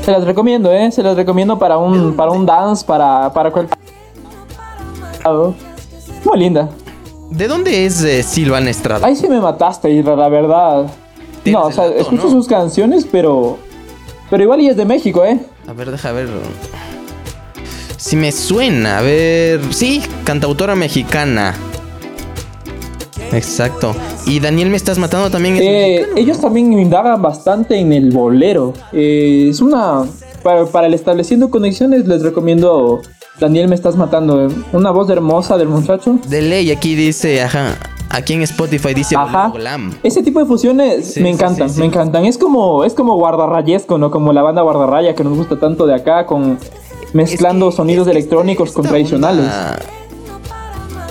[0.05, 0.91] Se las recomiendo, ¿eh?
[0.91, 3.79] Se las recomiendo para un, para un dance, para, para cualquier...
[6.23, 6.69] Muy linda.
[7.31, 9.07] ¿De dónde es eh, Silvana Estrada?
[9.07, 10.85] Ahí sí me mataste, Isra, la verdad.
[11.45, 12.29] No, o sea, dato, escucho ¿no?
[12.29, 13.57] sus canciones, pero...
[14.29, 15.39] Pero igual y es de México, ¿eh?
[15.67, 16.29] A ver, deja ver.
[17.97, 19.73] Si me suena, a ver.
[19.73, 21.55] Sí, cantautora mexicana.
[23.31, 23.93] Exacto.
[24.25, 25.57] Y Daniel me estás matando también.
[25.59, 28.73] Eh, ellos también indagan bastante en el bolero.
[28.93, 30.03] Eh, es una.
[30.43, 33.01] Para, para el estableciendo conexiones, les recomiendo.
[33.39, 34.45] Daniel, me estás matando.
[34.45, 34.49] eh.
[34.73, 36.19] Una voz hermosa del muchacho.
[36.27, 37.75] De ley, aquí dice, ajá.
[38.11, 39.51] Aquí en Spotify dice Ajá.
[40.03, 41.81] Ese tipo de fusiones Sí, me encantan, sí, sí.
[41.81, 42.23] me encantan.
[42.23, 44.09] Es como, es como guardarrayesco, ¿no?
[44.11, 46.57] Como la banda guardarraya que nos gusta tanto de acá, con
[47.13, 49.45] mezclando Es que- sonidos es que electrónicos con tradicionales.
[49.45, 49.79] onda-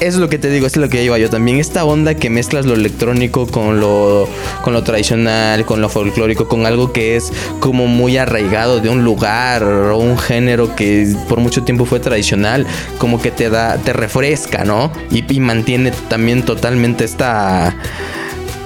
[0.00, 1.58] Es lo que te digo, es lo que iba yo también.
[1.58, 4.28] Esta onda que mezclas lo electrónico con lo,
[4.62, 9.04] con lo tradicional, con lo folclórico, con algo que es como muy arraigado de un
[9.04, 12.66] lugar o un género que por mucho tiempo fue tradicional,
[12.98, 14.90] como que te da, te refresca, ¿no?
[15.10, 17.74] Y, mantiene también totalmente esta,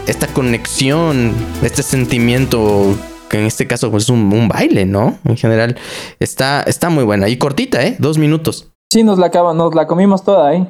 [0.07, 2.97] esta conexión, este sentimiento
[3.29, 5.19] que en este caso pues es un, baile, ¿no?
[5.25, 5.77] En general
[6.21, 7.97] está, está muy buena y cortita, ¿eh?
[7.99, 8.71] Dos minutos.
[8.91, 10.67] Sí, nos la acaba, nos la comimos toda, ¿eh?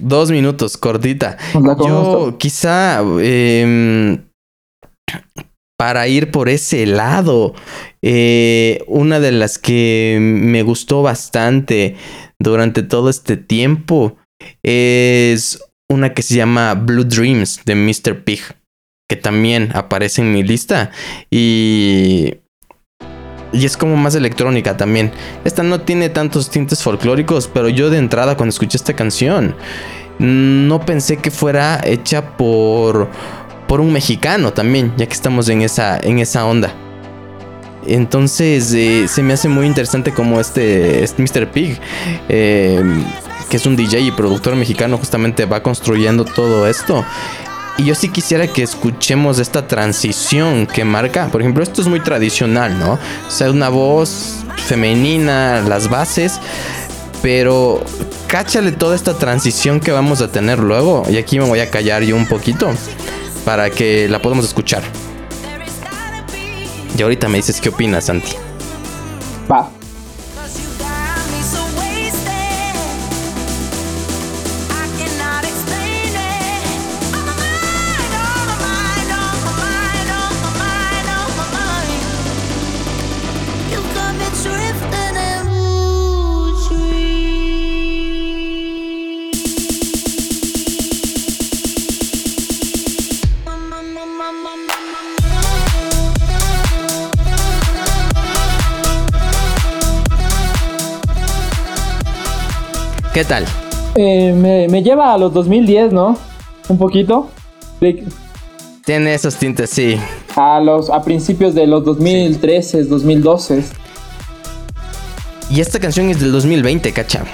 [0.00, 1.36] Dos minutos, cortita.
[1.54, 4.22] Yo quizá em,
[5.76, 7.54] para ir por ese lado,
[8.02, 11.96] eh, una de las que me gustó bastante
[12.40, 14.16] durante todo este tiempo
[14.62, 18.22] es una que se llama Blue Dreams de Mr.
[18.22, 18.40] Pig,
[19.10, 20.90] que también aparece en mi lista
[21.30, 22.36] y...
[23.52, 25.10] Y es como más electrónica también.
[25.44, 29.54] Esta no tiene tantos tintes folclóricos, pero yo de entrada cuando escuché esta canción
[30.18, 33.08] no pensé que fuera hecha por
[33.66, 36.74] por un mexicano también, ya que estamos en esa en esa onda.
[37.86, 41.50] Entonces eh, se me hace muy interesante como este, este Mr.
[41.50, 41.78] Pig,
[42.28, 42.82] eh,
[43.48, 47.04] que es un DJ y productor mexicano, justamente va construyendo todo esto.
[47.78, 51.28] Y yo sí quisiera que escuchemos esta transición que marca.
[51.28, 52.94] Por ejemplo, esto es muy tradicional, ¿no?
[52.94, 56.40] O sea, una voz femenina, las bases.
[57.22, 57.82] Pero
[58.26, 61.04] cáchale toda esta transición que vamos a tener luego.
[61.08, 62.68] Y aquí me voy a callar yo un poquito
[63.44, 64.82] para que la podamos escuchar.
[66.96, 68.34] Y ahorita me dices qué opinas, Santi.
[69.50, 69.77] Va.
[103.18, 103.44] ¿Qué tal?
[103.96, 106.16] Eh, me, me lleva a los 2010, ¿no?
[106.68, 107.28] Un poquito.
[107.80, 108.04] De-
[108.84, 109.96] Tiene esos tintes, sí.
[110.36, 113.64] a los a principios de los 2013, 2012.
[115.50, 117.24] Y esta canción es del 2020, cacha.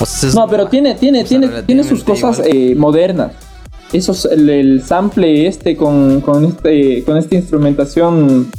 [0.00, 3.32] O sea, es- No, pero tiene, tiene, sea, tiene, tiene sus cosas eh, modernas.
[3.90, 8.50] Esos, el, el sample este con, con este, con esta instrumentación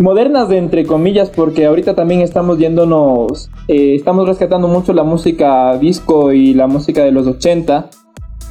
[0.00, 5.76] modernas de entre comillas, porque ahorita también estamos yéndonos, eh, estamos rescatando mucho la música
[5.78, 7.90] disco y la música de los 80.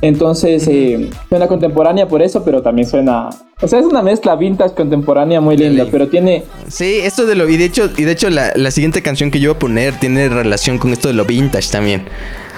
[0.02, 3.30] Entonces eh, suena contemporánea por eso, pero también suena,
[3.62, 7.50] o sea, es una mezcla vintage contemporánea muy linda, pero tiene, Sí, esto de lo.
[7.50, 10.00] Y de hecho, y de hecho la, la siguiente canción que yo voy a poner
[10.00, 12.04] tiene relación con esto de lo vintage también.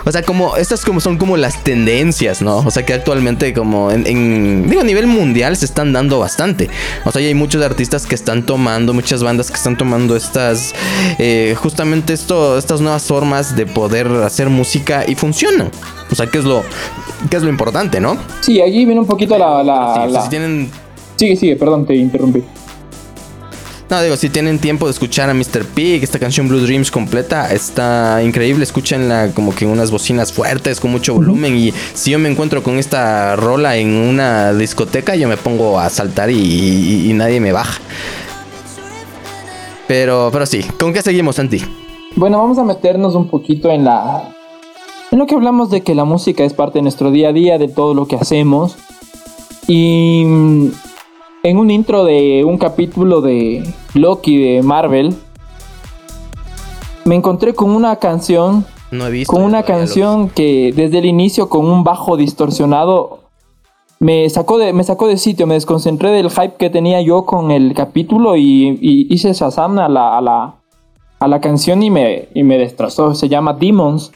[0.06, 2.58] O sea, como estas como son como las tendencias, ¿no?
[2.58, 6.70] O sea, que actualmente como en, en- digo a nivel mundial se están dando bastante.
[7.06, 10.74] O sea, y hay muchos artistas que están tomando, muchas bandas que están tomando estas
[11.20, 15.70] eh, justamente esto, estas nuevas formas de poder hacer música y funcionan.
[16.12, 16.64] O sea, que es lo
[17.30, 18.18] que es lo importante, ¿no?
[18.42, 20.70] sí, allí viene un poquito la, la, Sí, la- si tienen
[21.16, 22.42] sigue, sigue, perdón, te interrumpí.
[23.92, 25.66] No, digo, si tienen tiempo de escuchar a Mr.
[25.76, 28.64] Pig, esta canción Blue Dreams completa, está increíble.
[28.64, 31.58] Escúchenla como que en unas bocinas fuertes, con mucho volumen.
[31.58, 35.90] Y si yo me encuentro con esta rola en una discoteca, yo me pongo a
[35.90, 37.82] saltar y, y- y nadie me baja.
[39.90, 41.62] Pero, pero sí, ¿con qué seguimos, Santi?
[42.16, 44.34] Bueno, vamos a meternos un poquito en la.
[45.12, 47.58] En lo que hablamos de que la música es parte de nuestro día a día,
[47.58, 48.78] de todo lo que hacemos.
[49.68, 50.24] Y.
[51.44, 53.64] En un intro de un capítulo de
[53.96, 55.16] Loki de Marvel.
[57.04, 58.64] Me encontré con una canción.
[58.92, 59.34] No he visto.
[59.34, 63.22] Con una canción que desde el inicio, con un bajo distorsionado.
[63.98, 67.50] me sacó de, me sacó de sitio, me desconcentré del hype que tenía yo con
[67.50, 70.56] el capítulo y, y hice Shazam a la, a la,
[71.20, 73.16] a la canción y me, y me destrozó.
[73.16, 74.12] Se llama Demons.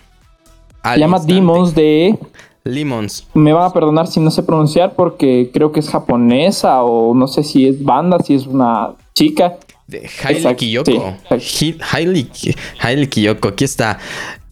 [0.84, 1.34] Al Se llama instante.
[1.34, 2.20] Demons de...
[2.66, 3.28] Lemons.
[3.36, 7.28] Me van a perdonar si no sé pronunciar porque creo que es japonesa o no
[7.28, 9.58] sé si es banda, si es una chica.
[9.88, 11.14] De Exacto, Kiyoko.
[11.40, 13.50] sí, Hailey Kiyoko.
[13.50, 14.00] Aquí está.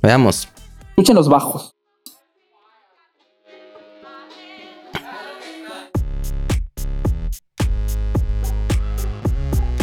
[0.02, 0.48] Veamos.
[0.90, 1.72] Escuchen los bajos.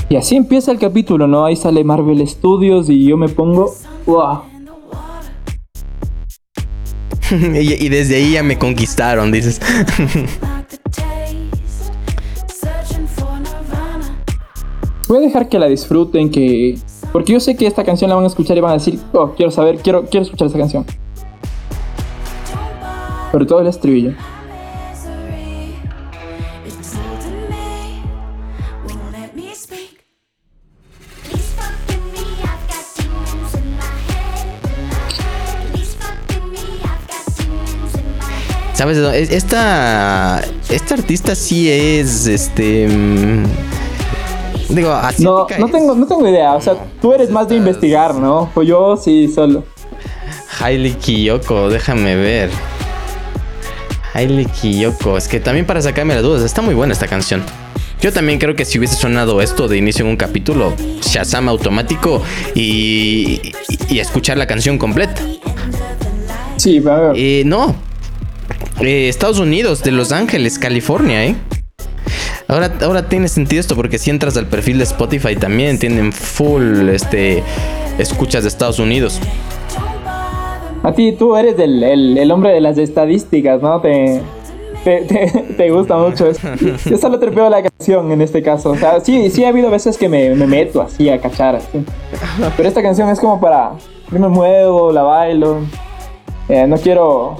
[0.09, 1.45] Y así empieza el capítulo, ¿no?
[1.45, 3.73] Ahí sale Marvel Studios y yo me pongo...
[4.07, 4.50] ¡Wow!
[7.55, 9.61] y, desde ahí ya me conquistaron, dices.
[15.09, 16.79] Voy a dejar que la disfruten, que...
[17.13, 19.33] Porque yo sé que esta canción la van a escuchar y van a decir, oh,
[19.35, 20.87] quiero saber, quiero, quiero escuchar esta canción.
[23.33, 24.15] Sobre todo el estribillo.
[38.81, 38.97] ¿Sabes?
[38.97, 42.89] Es- Esta, esta artista sí es, este...
[42.89, 43.45] mm,
[44.71, 46.55] Digo, No, no tengo, no tengo idea.
[46.55, 48.49] O sea, tú eres más de investigar, ¿no?
[48.55, 49.65] Pues yo sí, solo.
[50.59, 52.49] Hailey Kiyoko, déjame ver.
[54.15, 57.43] Hailey Kiyoko, es que también para sacarme las dudas, está muy buena esta canción.
[58.01, 62.23] Yo también creo que si hubiese sonado esto de inicio en un capítulo, Shazam automático
[62.55, 65.21] y, y, y escuchar la canción completa.
[66.57, 67.13] Sí, a ver.
[67.17, 67.90] Eh, no.
[68.81, 71.35] Eh, Estados Unidos, de Los Ángeles, California, ¿eh?
[72.49, 76.89] Ahora, ahora tiene sentido esto porque si entras al perfil de Spotify también tienen full
[76.89, 77.45] este
[77.99, 79.21] escuchas de Estados Unidos.
[80.83, 83.81] A ti, tú eres el, el- hombre de las estadísticas, ¿no?
[83.81, 84.21] Te,
[84.83, 86.49] te, te- te gusta mucho eso.
[86.89, 88.71] Yo solo trepeo la canción en este caso.
[88.71, 91.57] O sea, sí, sí ha habido veces que me, me meto así a cachar.
[91.57, 91.85] así.
[92.57, 93.73] Pero esta canción es como para...
[94.11, 95.59] Yo me muevo, la bailo.
[96.49, 97.37] Eh, no quiero...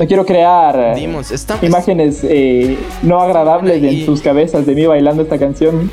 [0.00, 4.74] No quiero crear eh, Dimos, está, imágenes eh, no agradables Y- en sus cabezas de
[4.74, 5.90] mí bailando esta canción.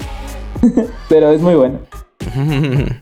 [1.09, 1.79] Pero es muy buena.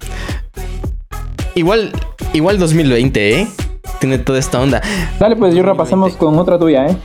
[1.54, 1.92] igual,
[2.34, 3.48] igual 2020, ¿eh?
[4.00, 4.82] Tiene toda esta onda.
[5.20, 6.98] Dale, pues yo repasamos con otra tuya, ¿eh?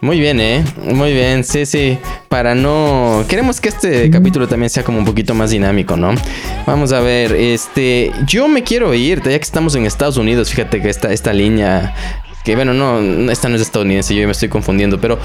[0.00, 0.64] Muy bien, ¿eh?
[0.84, 1.98] Muy bien, sí, sí.
[2.28, 3.24] Para no...
[3.28, 6.12] Queremos que este capítulo también sea como un poquito más dinámico, ¿no?
[6.66, 8.10] Vamos a ver, este...
[8.26, 11.94] Yo me quiero ir, ya que estamos en Estados Unidos, fíjate que esta, esta línea...
[12.44, 15.18] Que bueno, no, esta no es estadounidense, yo me estoy confundiendo, pero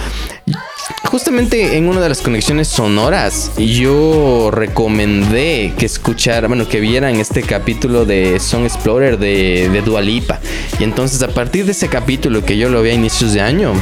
[1.06, 7.42] justamente en una de las conexiones sonoras yo recomendé que escuchara, bueno, que vieran este
[7.42, 10.40] capítulo de Song Explorer de, de Dua Lipa.
[10.80, 13.74] Y entonces a partir de ese capítulo que yo lo vi a inicios de año,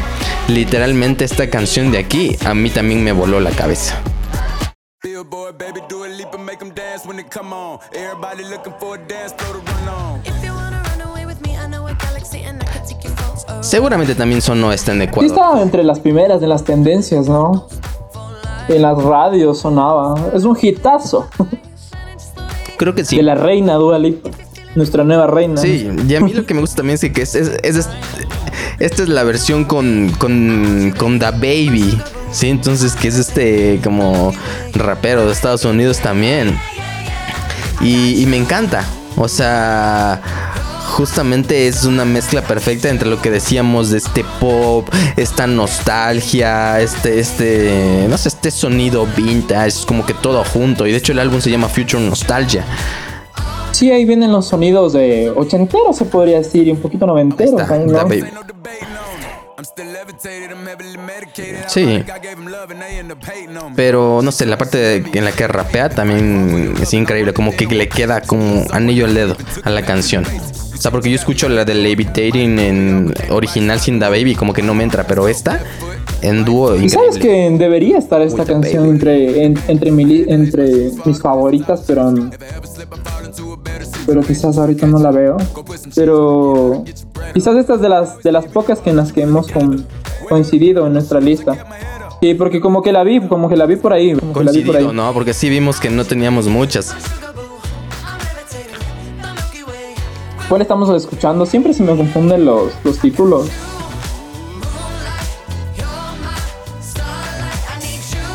[0.47, 4.01] literalmente esta canción de aquí a mí también me voló la cabeza.
[13.65, 15.25] Seguramente también sonó esta en Sí Ecuador.
[15.31, 17.67] estaba entre las primeras de las tendencias, ¿no?
[18.67, 20.15] En las radios sonaba.
[20.33, 21.27] Es un hitazo
[22.77, 23.15] Creo que sí.
[23.17, 24.29] de la reina Dua Lipa.
[24.75, 25.55] Nuestra nueva reina.
[25.61, 27.89] Sí, y a mí lo que me gusta también es que es, es- es-
[28.79, 31.97] esta es la versión con, con, con Da Baby,
[32.31, 32.49] ¿sí?
[32.49, 34.33] Entonces que es este como
[34.73, 36.59] rapero de Estados Unidos también.
[37.79, 38.83] Y, y me encanta,
[39.15, 40.21] o sea,
[40.85, 47.19] justamente es una mezcla perfecta entre lo que decíamos de este pop, esta nostalgia, este,
[47.19, 50.87] este, no sé, este sonido vintage, es como que todo junto.
[50.87, 52.63] Y de hecho el álbum se llama Future Nostalgia.
[53.71, 57.59] Sí, ahí vienen los sonidos de ochenteros, se podría decir, y un poquito noventeros.
[57.61, 57.75] Está,
[61.67, 62.03] Sí.
[63.75, 67.65] Pero no sé, la parte de- en la que rapea también es increíble, como que
[67.67, 70.25] le queda como anillo al dedo a la canción.
[70.75, 74.61] O sea, porque yo escucho la de Levitating en original sin Da Baby, como que
[74.61, 75.61] no me entra, pero esta
[76.21, 78.93] en dúo Y sabes que debería estar esta canción baby.
[78.95, 82.13] entre, en- entre, mi entre mis favoritas, pero,
[84.05, 85.37] pero quizás ahorita no la veo.
[85.95, 86.83] Pero
[87.33, 89.85] quizás esta es de las, de las pocas que en las que hemos con-
[90.29, 91.55] coincidido en nuestra lista.
[92.21, 94.13] Sí, porque como que la vi, como que la vi por ahí.
[94.13, 94.87] Como que la vi por ahí.
[94.91, 95.13] ¿no?
[95.13, 96.95] Porque sí vimos que no teníamos muchas.
[100.49, 101.45] ¿Cuál estamos escuchando?
[101.45, 103.47] Siempre se me confunden los, los títulos.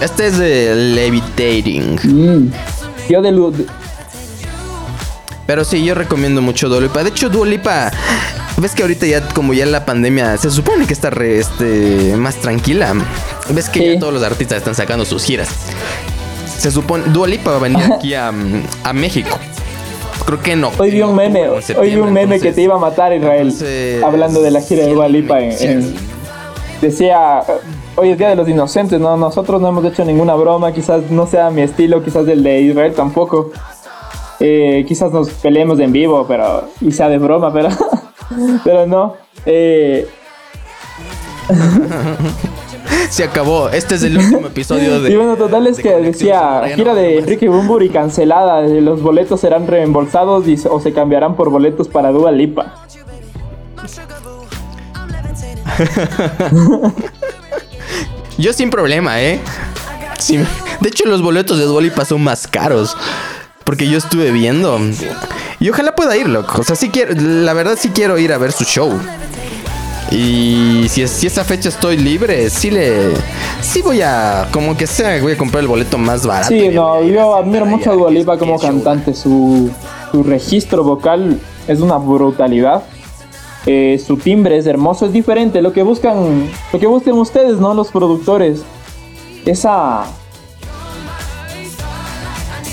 [0.01, 1.99] Este es de Levitating.
[2.03, 2.53] Mm.
[3.11, 3.67] Yo de, Lu- de-
[5.47, 7.03] Pero sí, yo recomiendo mucho Dua Lipa.
[7.05, 7.91] De hecho, Dua Lipa,
[8.57, 12.37] ves que ahorita ya como ya la pandemia se supone que está re- este, más
[12.37, 12.95] tranquila.
[13.51, 13.95] Ves que Sí.
[13.95, 15.49] ya todos los artistas están sacando sus giras.
[16.59, 18.33] Se supone Dua Lipa va a venir aquí a,
[18.85, 19.39] a México.
[20.31, 20.71] Creo que no.
[20.79, 24.01] Hoy vi un meme, hoy vi un meme que te iba a matar Israel, entonces,
[24.01, 25.67] hablando de la gira de Dua Lipa en- sí.
[25.67, 25.93] en-
[26.81, 27.43] decía,
[27.97, 31.27] hoy es Día de los Inocentes, no, nosotros no hemos hecho ninguna broma, quizás no
[31.27, 33.51] sea mi estilo, quizás el de Israel tampoco.
[34.39, 37.71] Eh, quizás nos peleemos en vivo, pero y sea de broma, pero,
[38.65, 39.15] pero no.
[39.47, 40.07] Eh,
[43.11, 43.69] Se acabó.
[43.69, 45.11] Este es el último episodio de.
[45.11, 47.19] y bueno, total es de que decía, gira de.
[47.19, 52.11] Enrique Bumburi cancelada, eh, los boletos serán reembolsados y, o se cambiarán por boletos para
[52.11, 52.75] Dua Lipa.
[58.39, 59.41] Yo sin problema, ¿eh?
[60.19, 60.39] Sí.
[60.81, 62.97] De hecho, los boletos de Dua Lipa son más caros.
[63.65, 64.81] Porque yo estuve viendo.
[65.61, 66.61] Y ojalá pueda ir, loco.
[66.61, 67.15] O sea, sí quiero.
[67.15, 68.91] La verdad, sí quiero ir a ver su show.
[70.11, 73.13] Y si, si esa fecha estoy libre, sí le.
[73.61, 74.49] Sí voy a.
[74.53, 76.49] Como que sea, voy a comprar el boleto más barato.
[76.49, 79.15] Sí, no, yo admiro mucho a Dua Lipa como cantante.
[79.15, 79.71] Su,
[80.11, 81.39] su registro vocal
[81.69, 82.83] es una brutalidad.
[83.67, 85.63] Eh, su timbre es hermoso, es diferente.
[85.63, 87.73] Lo que buscan, lo que buscan ustedes, ¿no?
[87.75, 88.63] Los productores.
[89.47, 90.05] Esa.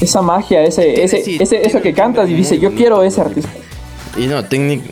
[0.02, 3.50] Esa magia, ese, ese, ese, eso que cantas y dice, yo quiero ese artista.
[4.16, 4.86] Y no, técnico.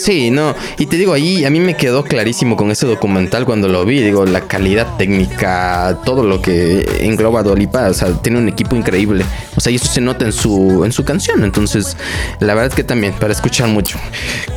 [0.00, 3.68] Sí, no, y te digo, ahí a mí me quedó clarísimo con ese documental cuando
[3.68, 8.38] lo vi, digo, la calidad técnica, todo lo que engloba Dua Lipa, o sea, tiene
[8.38, 9.24] un equipo increíble,
[9.56, 11.96] o sea, y eso se nota en su, en su canción, entonces,
[12.40, 13.98] la verdad que también, para escuchar mucho.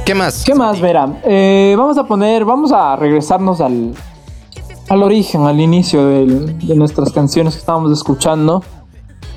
[0.06, 0.44] ¿Qué más?
[0.46, 1.20] ¿Qué más, verán?
[1.26, 3.94] Eh, vamos a poner, vamos a regresarnos al,
[4.90, 8.64] al origen, al inicio del- de nuestras canciones que estábamos escuchando.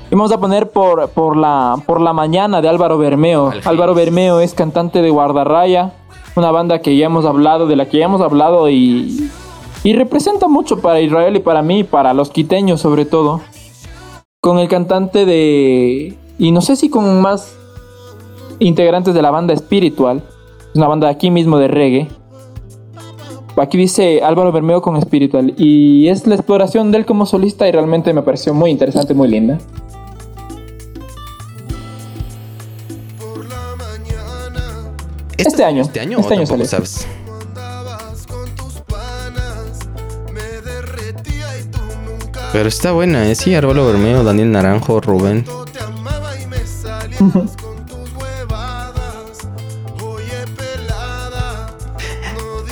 [0.09, 3.51] Y vamos a poner por, por, la, por la mañana de Álvaro Bermeo.
[3.65, 3.93] Álvaro.
[3.93, 5.93] Bermeo es cantante de Guardarraya,
[6.35, 9.29] una banda que ya hemos hablado, de la que ya hemos hablado y,
[9.83, 13.41] y representa mucho para Israel y para mí, para los quiteños sobre todo.
[14.39, 16.17] Con el cantante de...
[16.39, 17.57] Y no sé si con más
[18.59, 20.23] integrantes de la banda Spiritual,
[20.73, 22.07] una banda de aquí mismo de reggae.
[23.57, 27.71] Aquí dice Álvaro Bermeo con Spiritual y es la exploración de él como solista y
[27.71, 29.57] realmente me pareció muy interesante, muy linda.
[35.57, 36.85] Este año, Este año, este o año tampoco sale.
[36.85, 37.07] sabes.
[42.53, 43.33] Pero está buena, ¿eh?
[43.33, 45.45] Sí, Arbolo Bermeo, Daniel Naranjo, Rubén.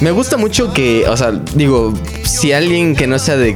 [0.02, 1.92] Me gusta mucho que, o sea, digo,
[2.24, 3.56] si alguien que no sea de,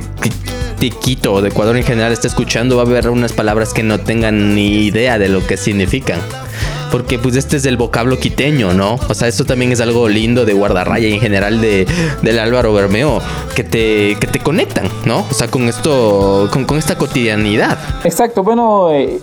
[0.80, 3.84] de Quito o de Ecuador en general está escuchando, va a haber unas palabras que
[3.84, 6.20] no tengan ni idea de lo que significan.
[6.92, 9.00] Porque pues este es el vocablo quiteño, ¿no?
[9.08, 11.88] O sea, eso también es algo lindo de Guardarraya y en general de,
[12.22, 13.22] del Álvaro Bermeo,
[13.56, 15.26] que te, que te conectan, ¿no?
[15.30, 17.78] O sea, con esto, con, con esta cotidianidad.
[18.04, 19.20] Exacto, bueno, eh,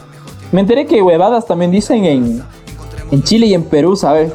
[0.52, 2.42] me enteré que huevadas también dicen en,
[3.10, 4.32] en Chile y en Perú, ¿sabes?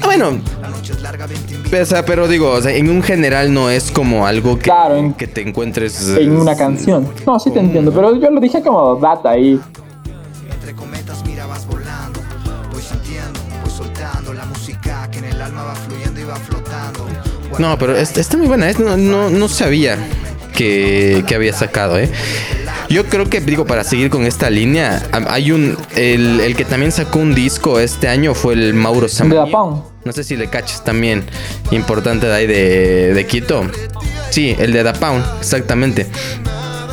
[0.00, 0.38] Ah, bueno.
[1.72, 4.96] O sea, pero digo, o sea, en un general no es como algo que, Claro,
[4.96, 7.08] en- que te encuentres En una canción.
[7.26, 9.60] No, sí te entiendo, pero yo lo dije como data ahí.
[10.50, 12.20] Entre cometas mira vas volando
[12.72, 17.06] Voy sintiendo, voy soltando La música que en el alma va fluyendo y va flotando
[17.58, 18.68] No, pero es- está muy buena.
[18.70, 19.98] es- no, no, no sabía
[20.56, 22.08] que, que había sacado, ¿eh?
[22.88, 25.76] Yo creo que, digo, para seguir con esta línea, hay un.
[25.96, 29.90] El, el que también sacó un disco este año fue el Mauro De Samaniego.
[30.04, 31.24] No sé si le cachas también.
[31.70, 33.62] Importante de ahí de, de Quito.
[34.30, 36.06] Sí, el de Da Pound, exactamente.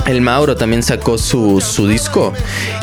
[0.07, 2.34] El Mauro también sacó su, su disco.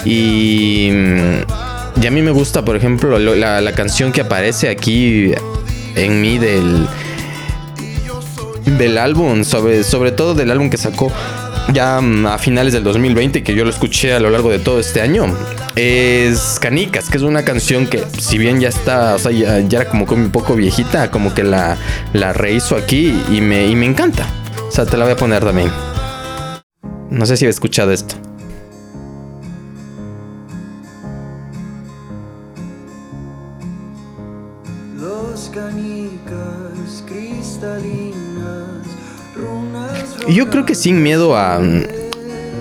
[0.04, 0.90] Y.
[0.92, 5.32] mm, Y a mí me gusta, por ejemplo, lo- la, la canción que aparece aquí
[5.96, 6.86] en mí del.
[8.78, 11.10] Del álbum, sobre, sobre todo del álbum que sacó
[11.72, 14.80] ya mm, a finales del 2020, que yo lo escuché a lo largo de todo
[14.80, 15.26] este año,
[15.76, 19.88] es Canicas, que es una canción que, si bien ya está, o sea, ya, era
[19.88, 21.76] como un poco viejita, como que la,
[22.12, 24.26] la rehizo aquí y me, y me encanta.
[24.68, 25.70] O sea, te la voy a poner también.
[27.10, 28.27] No sé si he escuchado esto.
[40.28, 41.82] Yo creo que sin miedo a, mm,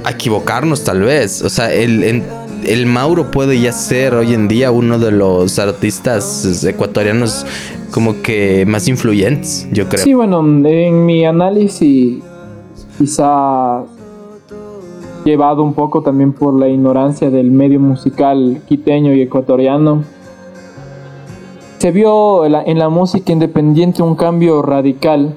[0.05, 1.41] a equivocarnos tal vez.
[1.41, 2.23] O sea, el, en-
[2.65, 7.45] el Mauro puede ya ser hoy en día uno de los artistas ecuatorianos
[7.91, 10.03] como que más influyentes, yo creo.
[10.03, 12.17] Sí, bueno, en mi análisis
[12.97, 13.83] quizá
[15.23, 20.03] llevado un poco también por la ignorancia del medio musical quiteño y ecuatoriano.
[21.79, 25.35] Se vio en la música independiente un cambio radical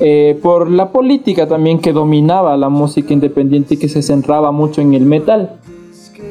[0.00, 4.80] eh, por la política también que dominaba la música independiente y que se centraba mucho
[4.80, 5.56] en el metal.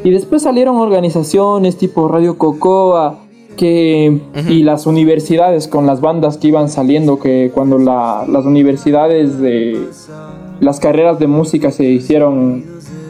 [0.04, 3.20] Y después salieron organizaciones tipo Radio Cocoa
[3.58, 9.40] que, y las universidades con las bandas que iban saliendo, que cuando la- las universidades
[9.40, 9.88] de
[10.62, 12.64] las carreras de música se hicieron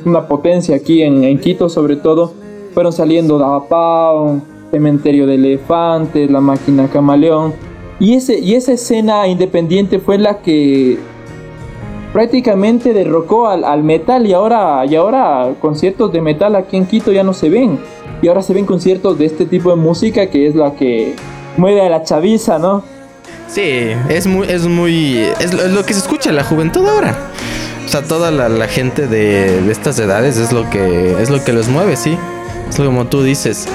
[0.05, 2.33] una potencia aquí en, en Quito sobre todo,
[2.73, 4.41] fueron saliendo Dapao,
[4.71, 7.53] Cementerio de Elefantes, La Máquina Camaleón,
[7.99, 10.97] y, ese, y esa escena independiente fue la que
[12.13, 17.11] prácticamente derrocó al, al metal y ahora, y ahora conciertos de metal aquí en Quito
[17.11, 17.79] ya no se ven.
[18.21, 21.15] Y ahora se ven conciertos de este tipo de música que es la que
[21.57, 22.83] mueve a la chaviza, ¿no?
[23.47, 27.17] Sí, es muy, es muy, es lo, que se escucha la juventud ahora.
[27.85, 31.43] O sea, toda la, la gente de, de estas edades es lo que, es lo
[31.43, 32.17] que los mueve, sí.
[32.69, 33.67] Es lo como tú dices.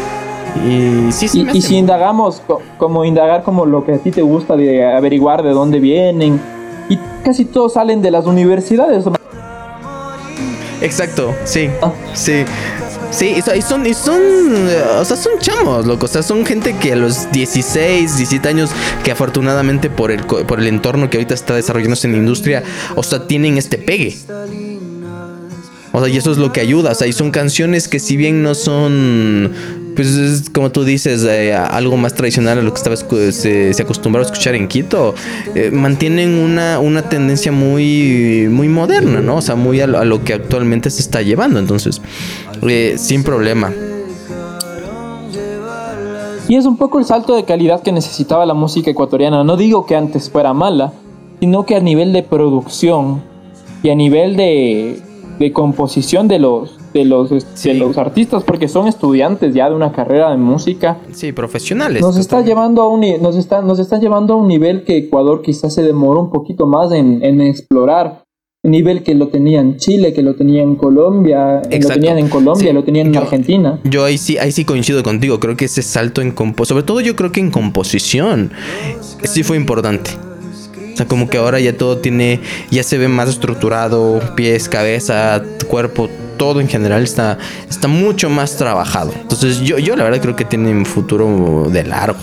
[0.67, 1.41] Y sí, sí.
[1.41, 4.23] Y, me y hace- si indagamos, co- como indagar como lo que a ti te
[4.23, 6.41] gusta de averiguar de dónde vienen,
[6.89, 9.05] y casi todos salen de las universidades.
[10.81, 11.93] Exacto, sí, Ah.
[12.15, 12.45] sí.
[13.11, 14.21] Sí, y son, y son, y son,
[14.69, 16.07] eh, o sea, son chamos, loco.
[16.07, 18.71] O sea, son gente que a los 16, 17 años,
[19.05, 22.65] que afortunadamente por el, co- por el entorno que ahorita está desarrollándose en la industria,
[22.97, 24.17] o sea, tienen este pegue.
[25.97, 26.91] O sea, y eso es lo que ayuda.
[26.91, 29.53] O sea, y son canciones que si bien no son,
[29.95, 33.83] pues es como tú dices, eh, algo más tradicional a lo que estaba se, se
[33.83, 35.15] acostumbraba a escuchar en Quito,
[35.55, 39.37] eh, mantienen una, una tendencia muy, muy moderna, ¿no?
[39.37, 41.61] O sea, muy a lo, a lo que actualmente se está llevando.
[41.61, 42.03] Entonces,
[42.63, 43.73] eh, sin problema.
[46.49, 49.45] Y es un poco el salto de calidad que necesitaba la música ecuatoriana.
[49.45, 50.93] No digo que antes fuera mala,
[51.39, 53.23] sino que a nivel de producción
[53.85, 55.04] y a nivel de,
[55.39, 57.71] de composición de los, de, los, Sí.
[57.71, 62.01] de los artistas, porque son estudiantes ya de una carrera de música, Sí, profesionales.
[62.03, 65.43] nos está llevando a un nos está, nos está llevando a un nivel que Ecuador
[65.43, 68.23] quizás se demoró un poquito más en, en explorar.
[68.63, 72.29] Un nivel que lo tenía en Chile, que lo tenía en Colombia, lo tenían en
[72.31, 73.79] Colombia, Sí, lo tenían en yo- Argentina.
[73.85, 75.39] Yo ahí sí, ahí sí coincido contigo.
[75.39, 78.53] Creo que ese salto en composición, sobre todo yo creo que en composición,
[79.25, 80.13] sí fue importante.
[80.95, 82.41] O sea, como que ahora ya todo tiene,
[82.71, 87.37] ya se ve más estructurado, pies, cabeza, cuerpo, todo en general está,
[87.69, 89.13] está mucho más trabajado.
[89.21, 92.19] Entonces yo, yo la verdad creo que tiene un futuro de largo.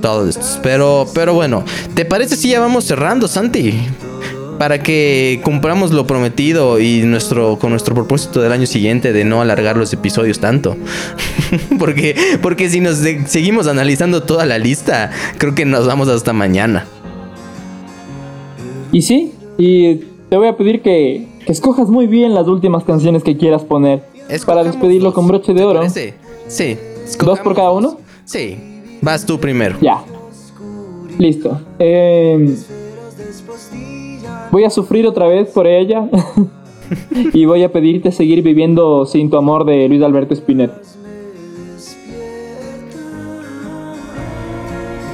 [0.00, 0.46] Todo esto.
[0.62, 1.64] Pero, pero bueno,
[1.94, 3.74] ¿te parece si ya vamos cerrando, Santi?
[4.60, 9.40] Para que cumplamos lo prometido y nuestro con nuestro propósito del año siguiente de no
[9.40, 10.76] alargar los episodios tanto.
[11.80, 16.86] porque, porque si nos seguimos analizando toda la lista, creo que nos vamos hasta mañana.
[18.92, 19.96] Y sí, y
[20.28, 24.00] te voy a pedir que, que escojas muy bien las últimas canciones que quieras poner
[24.00, 25.80] para Escojamos despedirlo dos, con broche de ¿te oro.
[25.80, 26.14] parece?
[26.46, 26.76] Sí.
[27.24, 27.96] ¿Dos por cada uno?
[28.24, 28.56] Sí.
[29.00, 29.76] Vas tú primero.
[29.80, 30.04] Ya.
[31.18, 31.60] Listo.
[31.78, 32.54] Eh,
[34.50, 36.08] voy a sufrir otra vez por ella.
[37.32, 40.80] y voy a pedirte seguir viviendo sin tu amor de Luis Alberto Spinetta.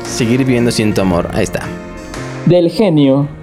[0.04, 1.28] Seguir viviendo sin tu amor.
[1.32, 1.66] Ahí está.
[2.46, 3.37] Del genio.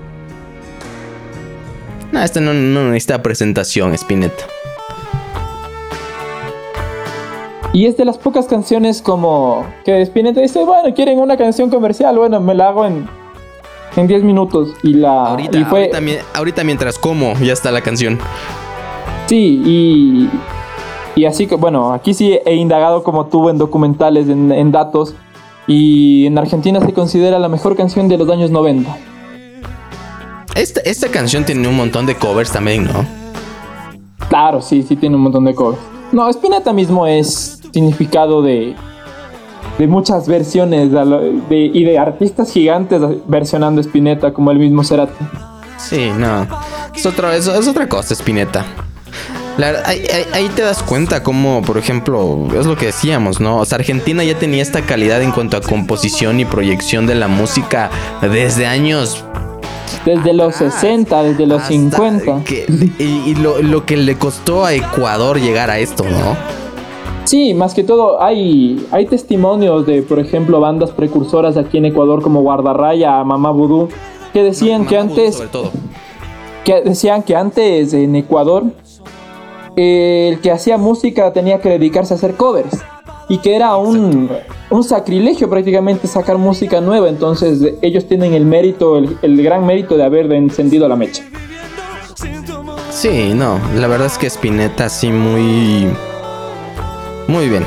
[2.16, 4.46] No, esta no, no necesita presentación, Spinetta.
[7.74, 12.18] Y es de las pocas canciones como que Spinetta dice, bueno, quieren una canción comercial,
[12.18, 13.06] bueno, me la hago en
[13.98, 17.82] en 10 minutos y la Ahorita, y fue ahorita, ahorita mientras como, ya está la
[17.82, 18.18] canción.
[19.26, 20.30] sí y
[21.18, 25.16] y así que bueno, aquí sí he indagado como tú en documentales, en, en datos
[25.68, 29.15] y en Argentina se considera la mejor canción de los años 90.
[30.56, 33.06] Esta, esta canción tiene un montón de covers también, ¿no?
[34.30, 35.80] Claro, sí, sí tiene un montón de covers.
[36.12, 38.74] No, Spinetta mismo es significado de,
[39.78, 45.14] de muchas versiones de- y de artistas gigantes versionando Spinetta como el mismo Cerati.
[45.78, 46.48] Sí, no.
[46.96, 48.66] Es, otro, es, es otra cosa, Spinetta.
[49.58, 53.58] La ahí- ahí te das cuenta como, por ejemplo, es lo que decíamos, ¿no?
[53.58, 57.28] O sea, Argentina ya tenía esta calidad en cuanto a composición y proyección de la
[57.28, 57.90] música
[58.22, 59.25] desde años
[60.06, 62.44] Desde los 60, desde los hasta 50.
[62.44, 62.66] que-
[63.00, 66.36] y y lo, lo que le costó a Ecuador llegar a esto, ¿no?
[67.26, 72.22] Sí, más que todo hay, hay testimonios de, por ejemplo, bandas precursoras aquí en Ecuador
[72.22, 73.90] como Guardarraya, Mamá Vudú,
[74.32, 75.72] que decían que antes Sobre todo.
[76.64, 78.66] que decían que antes en Ecuador
[79.76, 82.78] el que hacía música tenía que dedicarse a hacer covers
[83.28, 84.30] y que era un,
[84.70, 89.96] un sacrilegio prácticamente sacar música nueva, entonces ellos tienen el mérito, el, el gran mérito
[89.98, 91.24] de haber encendido la mecha.
[92.90, 95.88] Sí, no, la verdad es que Spinetta sí muy...
[97.28, 97.66] Muy bien.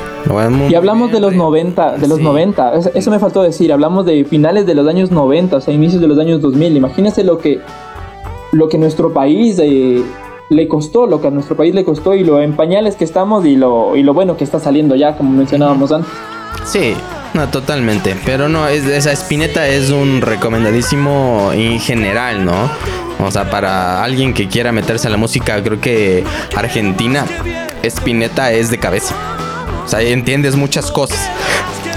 [0.50, 1.38] muy Y hablamos de los bien.
[1.42, 2.22] 90, de los Sí.
[2.24, 5.74] 90, es- eso me faltó decir, hablamos de finales de los años 90, o sea,
[5.74, 6.76] inicios de los años 2000.
[6.76, 7.60] Imagínense lo que,
[8.52, 10.02] lo que nuestro país eh,
[10.48, 13.44] le costó, lo que a nuestro país le costó y lo en pañales que estamos
[13.46, 16.10] y lo, y lo bueno que está saliendo ya, como mencionábamos antes.
[16.64, 16.94] Sí,
[17.34, 18.16] no, totalmente.
[18.24, 22.70] Pero no, es, esa Spinetta es un recomendadísimo en general, ¿no?
[23.24, 26.24] O sea, para alguien que quiera meterse a la música, creo que
[26.56, 27.26] Argentina,
[27.82, 29.14] Spinetta es de cabeza.
[29.84, 31.18] O sea, entiendes muchas cosas.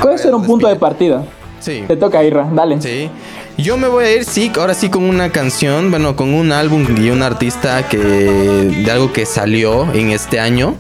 [0.02, 1.24] Puede ser un punto de partida.
[1.60, 1.84] Sí.
[1.88, 2.82] Te toca, Irra, dale.
[2.82, 3.10] Sí.
[3.58, 6.86] Yo me voy a ir, sí, ahora sí con una canción, bueno, con un álbum
[6.98, 10.76] y un artista que de algo que salió en este año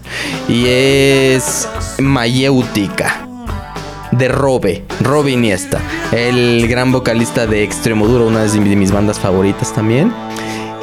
[0.47, 1.67] y es
[1.99, 3.30] Mayéutica
[4.12, 5.80] de Robe, Robe Iniesta,
[6.12, 10.14] el gran vocalista de Extremoduro, una de mis bandas favoritas también.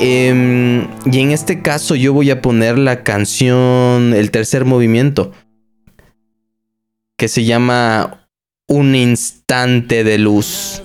[0.01, 5.33] Em, y en este caso yo voy a poner la canción El tercer movimiento,
[7.16, 8.29] que se llama
[8.68, 10.83] Un instante de luz.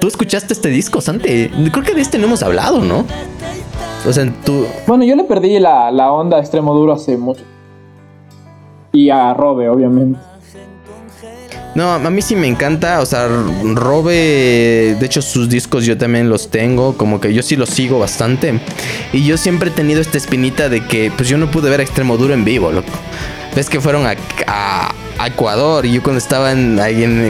[0.00, 1.50] ¿Tú escuchaste este disco, Sante?
[1.72, 3.06] Creo que de este no hemos hablado, ¿no?
[4.06, 4.66] O sea, tú...
[4.86, 7.42] Bueno, yo le perdí la, la onda a extremo duro hace mucho.
[8.92, 10.18] Y a Robe, obviamente.
[11.74, 13.26] No, a mí sí me encanta, o sea,
[13.74, 17.98] Robe, de hecho sus discos yo también los tengo, como que yo sí los sigo
[17.98, 18.60] bastante.
[19.12, 21.82] Y yo siempre he tenido esta espinita de que pues yo no pude ver a
[21.82, 22.92] Extremo Duro en vivo, loco.
[23.56, 24.14] Ves que fueron a,
[25.26, 26.76] Ecuador y yo cuando estaba en,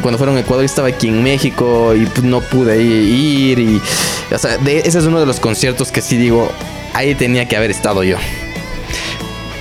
[0.01, 3.81] cuando fueron a Ecuador estaba aquí en México y pues no pude ir y
[4.33, 6.51] o sea, ese es uno de los conciertos que sí digo,
[6.95, 8.17] ahí tenía que haber estado yo.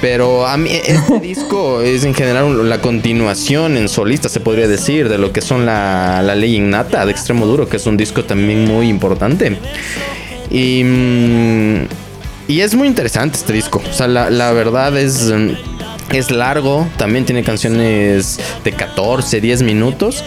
[0.03, 5.07] Pero a mí este disco es en general la continuación en solista, se podría decir,
[5.07, 8.25] de lo que son la, la ley innata de Extremo Duro, que es un disco
[8.25, 9.57] también muy importante.
[10.51, 11.87] Y, mm,
[12.49, 13.81] y es muy interesante este disco.
[13.89, 15.33] O sea, la, la verdad es,
[16.11, 20.25] es largo, también tiene canciones de 14, 10 minutos.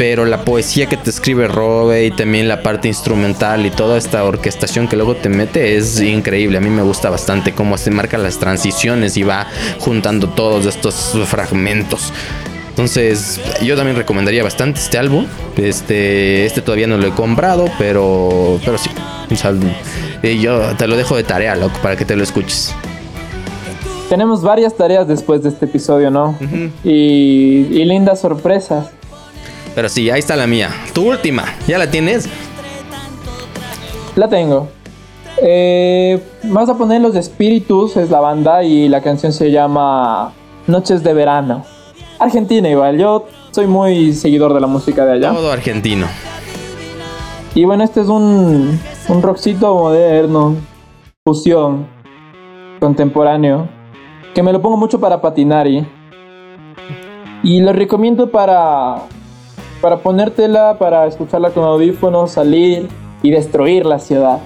[0.00, 4.24] Pero la poesía que te escribe Robe y también la parte instrumental y toda esta
[4.24, 6.56] orquestación que luego te mete es increíble.
[6.56, 9.46] A mí me gusta bastante cómo se marcan las transiciones y va
[9.78, 12.14] juntando todos estos fragmentos.
[12.70, 15.26] Entonces, yo también recomendaría bastante este álbum.
[15.58, 18.88] Este, este todavía no lo he comprado, pero, pero sí.
[19.30, 19.52] O sea,
[20.22, 22.74] yo te lo dejo de tarea, loco, para que te lo escuches.
[24.08, 26.38] Tenemos varias tareas después de este episodio, ¿no?
[26.84, 28.92] y, y lindas sorpresas.
[29.74, 30.70] Pero sí, ahí está la mía.
[30.92, 32.28] Tu última, ¿ya la tienes?
[34.16, 34.68] La tengo.
[35.42, 40.32] Eh, vamos a poner Los Espíritus, es la banda, y la canción se llama
[40.66, 41.64] Noches de Verano.
[42.18, 45.32] Argentina igual, yo soy muy seguidor de la música de allá.
[45.32, 46.06] Todo argentino.
[47.54, 50.56] Y bueno, este es un, un rockcito moderno,
[51.24, 51.86] fusión,
[52.78, 53.68] contemporáneo,
[54.34, 55.86] que me lo pongo mucho para patinar y,
[57.42, 59.02] y lo recomiendo para,
[59.80, 62.88] para ponértela, para escucharla con audífonos, salir
[63.22, 64.38] y destruir la ciudad.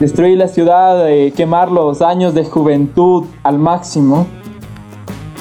[0.00, 4.26] Destruir la ciudad, eh, quemar los años de juventud al máximo.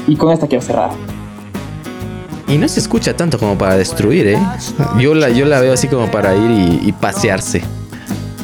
[0.08, 0.92] Y con esta quiero cerrar.
[2.48, 4.40] Y no se escucha tanto como para destruir, ¿eh?
[5.00, 7.64] Yo la, yo la veo así como para ir y, y pasearse.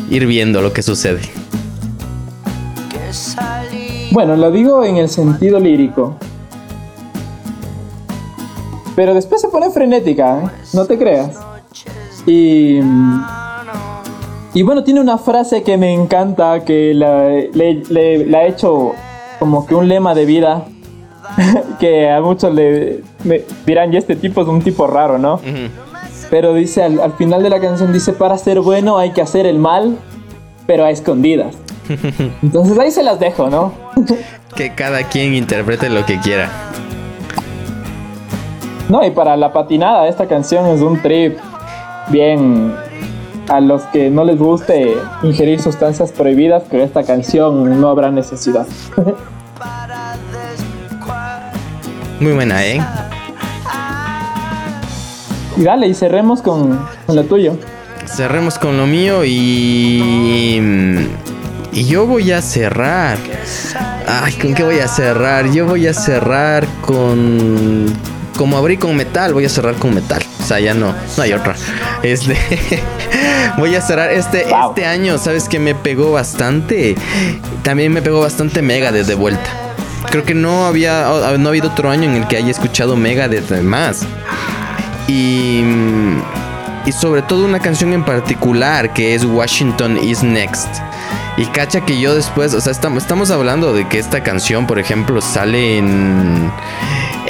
[0.10, 1.22] Ir viendo lo que sucede.
[4.12, 6.18] Bueno, lo digo en el sentido lírico.
[9.00, 10.48] Pero después se pone frenética, ¿eh?
[10.74, 11.30] no te creas.
[12.26, 12.82] Y,
[14.54, 18.92] y bueno, tiene una frase que me encanta, que la, le, le- la he hecho
[19.40, 20.66] como que un lema de vida.
[21.80, 25.40] que a muchos le me dirán, y este tipo es un tipo raro, ¿no?
[26.30, 29.46] Pero dice, al, al final de la canción dice, para ser bueno hay que hacer
[29.46, 29.98] el mal,
[30.68, 31.56] pero a escondidas.
[32.44, 33.72] Entonces ahí se las dejo, ¿no?
[34.58, 36.50] Que cada quien interprete lo que quiera.
[38.90, 41.38] No, y para la patinada, esta canción es un trip
[42.10, 42.76] bien
[43.48, 48.66] a los que no les guste ingerir sustancias prohibidas, pero esta canción no habrá necesidad.
[52.20, 52.82] Muy buena, ¿eh?
[55.56, 57.58] y dale, y cerremos con, con lo tuyo.
[58.06, 60.60] Cerremos con lo mío y.
[61.72, 63.18] Y yo voy a cerrar.
[64.08, 65.52] Ay, ¿con qué voy a cerrar?
[65.52, 67.86] Yo voy a cerrar con.
[68.40, 70.24] Como abrí con metal, voy a cerrar con metal.
[70.42, 71.58] O sea, ya no, no hay otra.
[72.04, 72.38] Este.
[73.58, 74.70] voy a cerrar este, Wow.
[74.70, 76.96] este año, ¿sabes que me pegó bastante?
[77.64, 79.50] También me pegó bastante Mega desde vuelta.
[80.10, 81.02] Creo que no había.
[81.38, 84.04] No ha habido otro año en el que haya escuchado Mega desde más.
[85.10, 85.62] Y.
[86.86, 90.70] y sobre todo una canción en particular que es Washington is Next.
[91.36, 94.80] Y cacha que yo después, o sea, estamos, estamos hablando de que esta canción, por
[94.80, 96.50] ejemplo, sale en,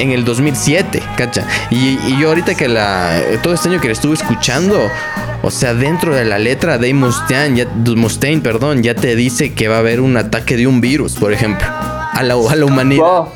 [0.02, 1.46] en el 2007, cacha.
[1.70, 4.80] Y, y yo ahorita que la, todo este año que la estuve escuchando,
[5.42, 9.68] o sea, dentro de la letra Dave Mustaine, ya, Mustaine, perdón, ya te dice que
[9.68, 13.02] va a haber un ataque de un virus, por ejemplo, a la, a la humanidad.
[13.04, 13.28] Wow.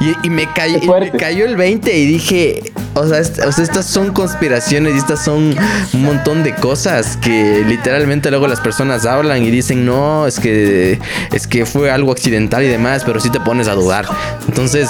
[0.00, 3.52] Y, y me, cayó, y me cayó el 20 y dije, o sea, est- o
[3.52, 5.54] sea, estas son conspiraciones y estas son
[5.92, 10.98] un montón de cosas que literalmente luego las personas hablan y dicen, no, es que,
[11.30, 14.06] es que fue algo accidental y demás, pero sí te pones a dudar.
[14.48, 14.88] Entonces,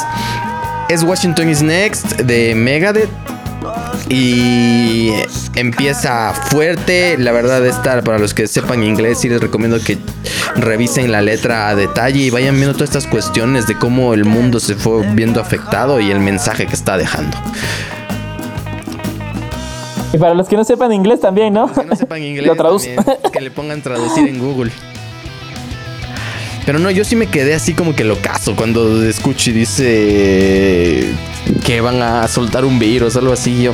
[0.88, 3.10] es Washington is Next de Megadeth.
[4.08, 5.10] Y
[5.56, 7.18] empieza fuerte.
[7.18, 9.98] La verdad, esta, para los que sepan inglés, sí les recomiendo que
[10.54, 14.60] revisen la letra a detalle y vayan viendo todas estas cuestiones de cómo el mundo
[14.60, 17.36] se fue viendo afectado y el mensaje que está dejando.
[20.12, 21.72] Y para los que no sepan inglés también, ¿no?
[21.72, 22.96] Que no sepan inglés, Lo también,
[23.32, 24.70] que le pongan traducir en Google.
[26.66, 31.10] Pero no, yo sí me quedé así como que lo caso cuando escucho y dice
[31.64, 33.62] que van a soltar un virus, algo así.
[33.62, 33.72] Yo,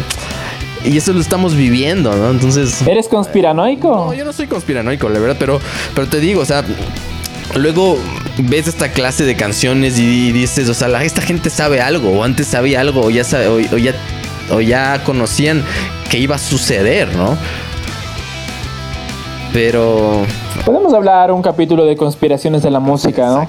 [0.84, 2.30] y eso lo estamos viviendo, ¿no?
[2.30, 2.82] Entonces.
[2.86, 3.88] ¿Eres conspiranoico?
[3.88, 5.60] No, yo no soy conspiranoico, la verdad, pero,
[5.94, 6.64] pero te digo, o sea,
[7.54, 7.98] luego
[8.38, 12.24] ves esta clase de canciones y dices, o sea, la- esta gente sabe algo, o
[12.24, 13.94] antes sabía algo, o ya, sabe- o, o ya,
[14.50, 15.62] o ya conocían
[16.10, 17.38] que iba a suceder, ¿no?
[19.52, 20.24] Pero
[20.64, 23.48] Podemos hablar un capítulo de conspiraciones de la música, ¿no?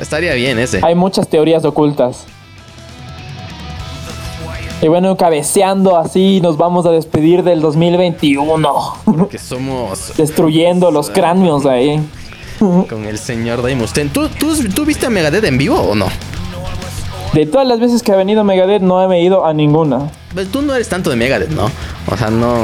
[0.00, 0.80] estaría bien ese.
[0.82, 2.24] Hay muchas teorías ocultas.
[4.82, 9.28] Y bueno, cabeceando así, nos vamos a despedir del 2021.
[9.30, 12.00] Que somos Destruyendo los cráneos ahí.
[12.58, 14.10] con el señor Dave Mustaine.
[14.10, 16.06] ¿Tú, tú, tú viste a Megadeth en vivo o no?
[17.32, 20.10] De todas las veces que ha venido Megadeth, no he ido a ninguna.
[20.34, 21.70] Pues tú no eres tanto de Megadeth, ¿no?
[22.10, 22.54] O sea, no.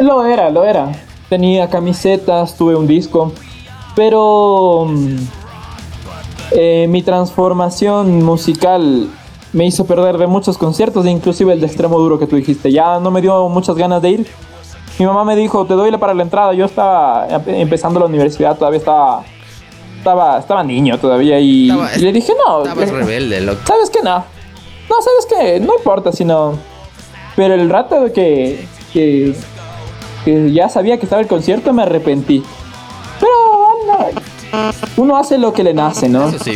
[0.00, 0.92] Lo era, lo era.
[1.28, 3.32] Tenía camisetas, tuve un disco.
[3.94, 5.16] Pero mm,
[6.52, 9.08] eh, mi transformación musical
[9.52, 12.70] me hizo perder de muchos conciertos, inclusive el de extremo duro que tú dijiste.
[12.72, 14.26] Ya no me dio muchas ganas de ir.
[14.98, 16.52] Mi mamá me dijo, te doy la para la entrada.
[16.54, 19.22] Yo estaba empe- empezando la universidad, todavía estaba,
[19.98, 22.62] estaba, estaba niño todavía y, Estaba- y le dije, no.
[22.64, 23.60] Estabas eh, rebelde, loco.
[23.64, 24.00] ¿Sabes qué?
[24.02, 24.16] No.
[24.18, 25.60] No, ¿sabes qué?
[25.60, 26.54] No importa, sino...
[27.36, 29.34] Pero el rato de que, que,
[30.28, 32.42] que ya sabía que estaba el concierto me arrepentí.
[33.18, 33.32] Pero
[33.86, 36.28] no, uno hace lo que le nace, ¿no?
[36.28, 36.54] Eso sí.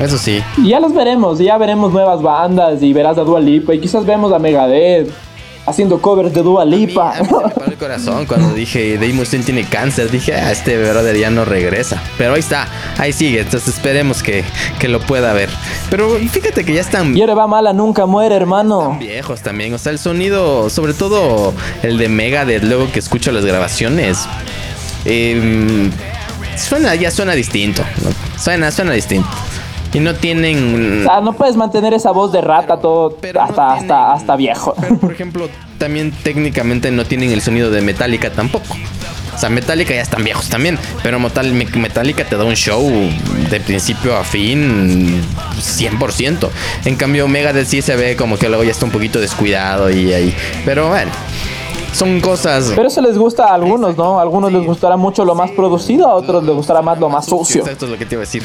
[0.00, 0.42] Eso sí.
[0.58, 4.06] Y ya los veremos, ya veremos nuevas bandas y verás a Dua Lipa y quizás
[4.06, 5.10] vemos a Megadeth
[5.66, 7.16] haciendo covers de Dua Lipa.
[7.16, 10.10] A mí se me paró el corazón cuando dije Mustaine tiene cáncer.
[10.10, 12.02] Dije, ah, este brother ya no regresa.
[12.18, 12.66] Pero ahí está,
[12.98, 13.40] ahí sigue.
[13.40, 14.44] Entonces esperemos que,
[14.78, 15.50] que lo pueda ver.
[15.90, 18.96] Pero fíjate que ya están ahora va mala, nunca muere, hermano.
[18.98, 19.72] viejos también.
[19.74, 21.52] O sea, el sonido, sobre todo
[21.82, 24.18] el de Megadeth, luego que escucho las grabaciones,
[25.04, 25.90] em,
[26.56, 27.82] suena, ya suena distinto.
[28.02, 28.40] ¿no?
[28.40, 29.28] Suena, suena distinto.
[29.94, 31.00] Y no tienen.
[31.06, 34.12] O sea, no puedes mantener esa voz de rata todo Pero no hasta, tienen- hasta,
[34.14, 34.74] hasta viejo.
[34.80, 38.76] Pero, por ejemplo, también técnicamente no tienen el sonido de Metallica tampoco.
[39.34, 40.78] O sea, Metallica ya están viejos también.
[41.02, 42.82] Pero Metal- Me- Metallica te da un show
[43.50, 45.22] de principio a fin
[45.58, 46.48] 100%.
[46.84, 50.12] En cambio, Megadeth sí se ve como que luego ya está un poquito descuidado y
[50.12, 50.34] ahí.
[50.64, 51.10] Pero bueno,
[51.92, 52.72] son cosas.
[52.74, 54.18] Pero eso les gusta a algunos, ¿no?
[54.18, 57.26] A algunos les gustará mucho lo más producido, a otros les gustará más lo más
[57.26, 57.66] sucio.
[57.66, 58.42] Esto es lo que te iba a decir.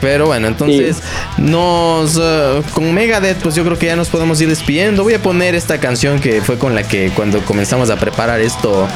[0.00, 0.98] Pero bueno, entonces
[1.38, 5.02] nos eh, con Megadeth, pues yo creo que ya nos podemos ir despidiendo.
[5.02, 8.86] Voy a poner esta canción que fue con la que cuando comenzamos a preparar esto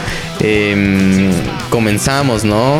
[0.40, 1.30] em,
[1.70, 2.78] comenzamos, ¿no?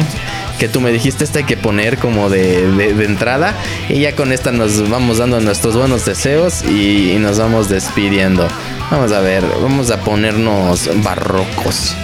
[0.59, 3.55] Que tú me dijiste esta hay que poner como de, de- de entrada.
[3.89, 8.47] Y ya con esta nos vamos dando nuestros buenos deseos y, y nos vamos despidiendo.
[8.91, 11.95] Vamos a ver, vamos a ponernos barrocos.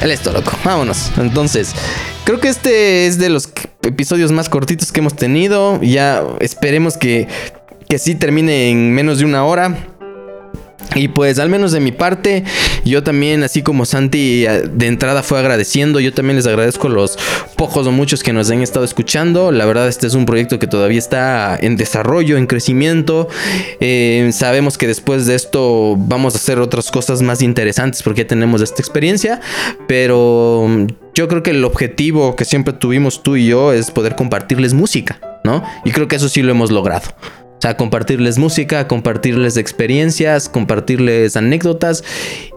[0.00, 0.52] El esto, loco.
[0.64, 1.10] Vámonos.
[1.18, 1.74] Entonces,
[2.30, 3.50] creo que este es de los
[3.82, 5.82] episodios más cortitos que hemos tenido.
[5.82, 7.26] Ya esperemos que,
[7.88, 9.76] que sí termine en menos de una hora.
[10.94, 12.44] Y pues al menos de mi parte,
[12.84, 17.18] yo también, así como Santi de entrada fue agradeciendo, yo también les agradezco los
[17.56, 19.52] pocos o muchos que nos han estado escuchando.
[19.52, 23.28] La verdad, este es un proyecto que todavía está en desarrollo, en crecimiento.
[23.80, 28.28] Eh, sabemos que después de esto vamos a hacer otras cosas más interesantes porque ya
[28.28, 29.40] tenemos esta experiencia.
[29.86, 34.16] Pero mm, yo creo que el objetivo que siempre tuvimos tú y yo es poder
[34.16, 35.62] compartirles música, ¿no?
[35.84, 37.08] Y creo que eso sí lo hemos logrado.
[37.60, 42.02] O sea, compartirles música, compartirles experiencias, compartirles anécdotas.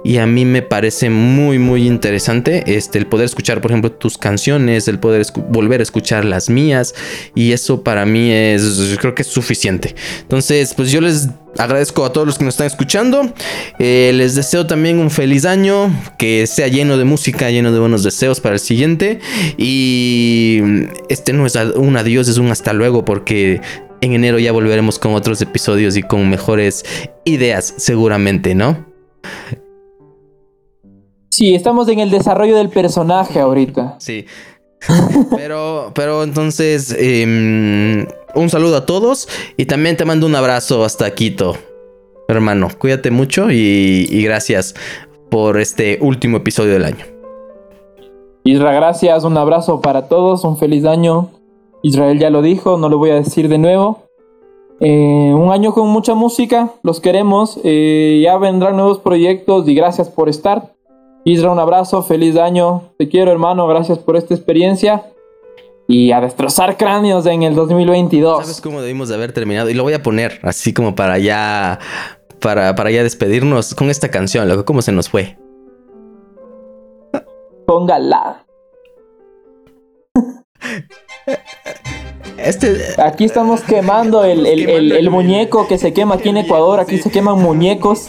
[0.05, 4.17] Y a mí me parece muy, muy interesante este, el poder escuchar, por ejemplo, tus
[4.17, 6.95] canciones, el poder volver a escuchar las mías.
[7.35, 9.93] Y eso para mí es, creo que es suficiente.
[10.21, 11.27] Entonces, pues yo les
[11.57, 13.33] agradezco a todos los que nos están escuchando.
[13.79, 18.03] Eh, les deseo también un feliz año, que sea lleno de música, lleno de buenos
[18.03, 19.19] deseos para el siguiente.
[19.57, 20.61] Y
[21.09, 23.59] este no es un adiós, es un hasta luego, porque
[24.03, 26.83] en enero ya volveremos con otros episodios y con mejores
[27.23, 28.85] ideas, seguramente, ¿no?
[31.29, 33.95] Sí, estamos en el desarrollo del personaje ahorita.
[33.99, 34.25] Sí.
[35.37, 41.09] Pero, pero entonces, em, un saludo a todos y también te mando un abrazo hasta
[41.15, 41.57] Quito.
[42.27, 44.75] Hermano, cuídate mucho y, y gracias
[45.31, 47.05] por este último episodio del año.
[48.43, 51.29] Isra, gracias, un abrazo para todos, un feliz año
[51.83, 54.03] Israel ya lo dijo, no lo voy a decir de nuevo.
[54.79, 57.59] Eh, un año con mucha música, los queremos.
[57.63, 60.73] Eh, ya vendrán nuevos proyectos y gracias por estar.
[61.25, 62.83] Israel, un abrazo, feliz año.
[62.97, 65.03] Te quiero, hermano, gracias por esta experiencia.
[65.85, 68.41] Y a destrozar cráneos en el 2022.
[68.41, 69.69] ¿Sabes cómo debimos de haber terminado?
[69.69, 71.79] Y lo voy a poner así como para ya.
[72.39, 74.63] Para, para ya despedirnos con esta canción, loco.
[74.63, 75.37] ¿Cómo se nos fue?
[77.65, 78.45] Póngala.
[82.37, 83.01] Este...
[83.01, 86.79] Aquí estamos quemando el, el, muñeco que se quema aquí en Ecuador.
[86.79, 88.07] Aquí se queman muñecos.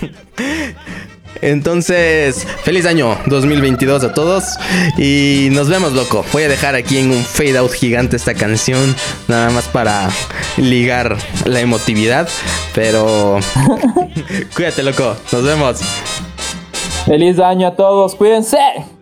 [1.40, 4.56] Entonces, feliz año 2022 a todos.
[4.96, 6.24] Y nos vemos, loco.
[6.32, 8.94] Voy a dejar aquí en un fade out gigante esta canción.
[9.28, 10.08] Nada más para
[10.56, 12.28] ligar la emotividad.
[12.74, 13.38] Pero
[14.56, 15.16] cuídate, loco.
[15.32, 15.80] Nos vemos.
[17.04, 18.14] Feliz año a todos.
[18.14, 18.93] Cuídense.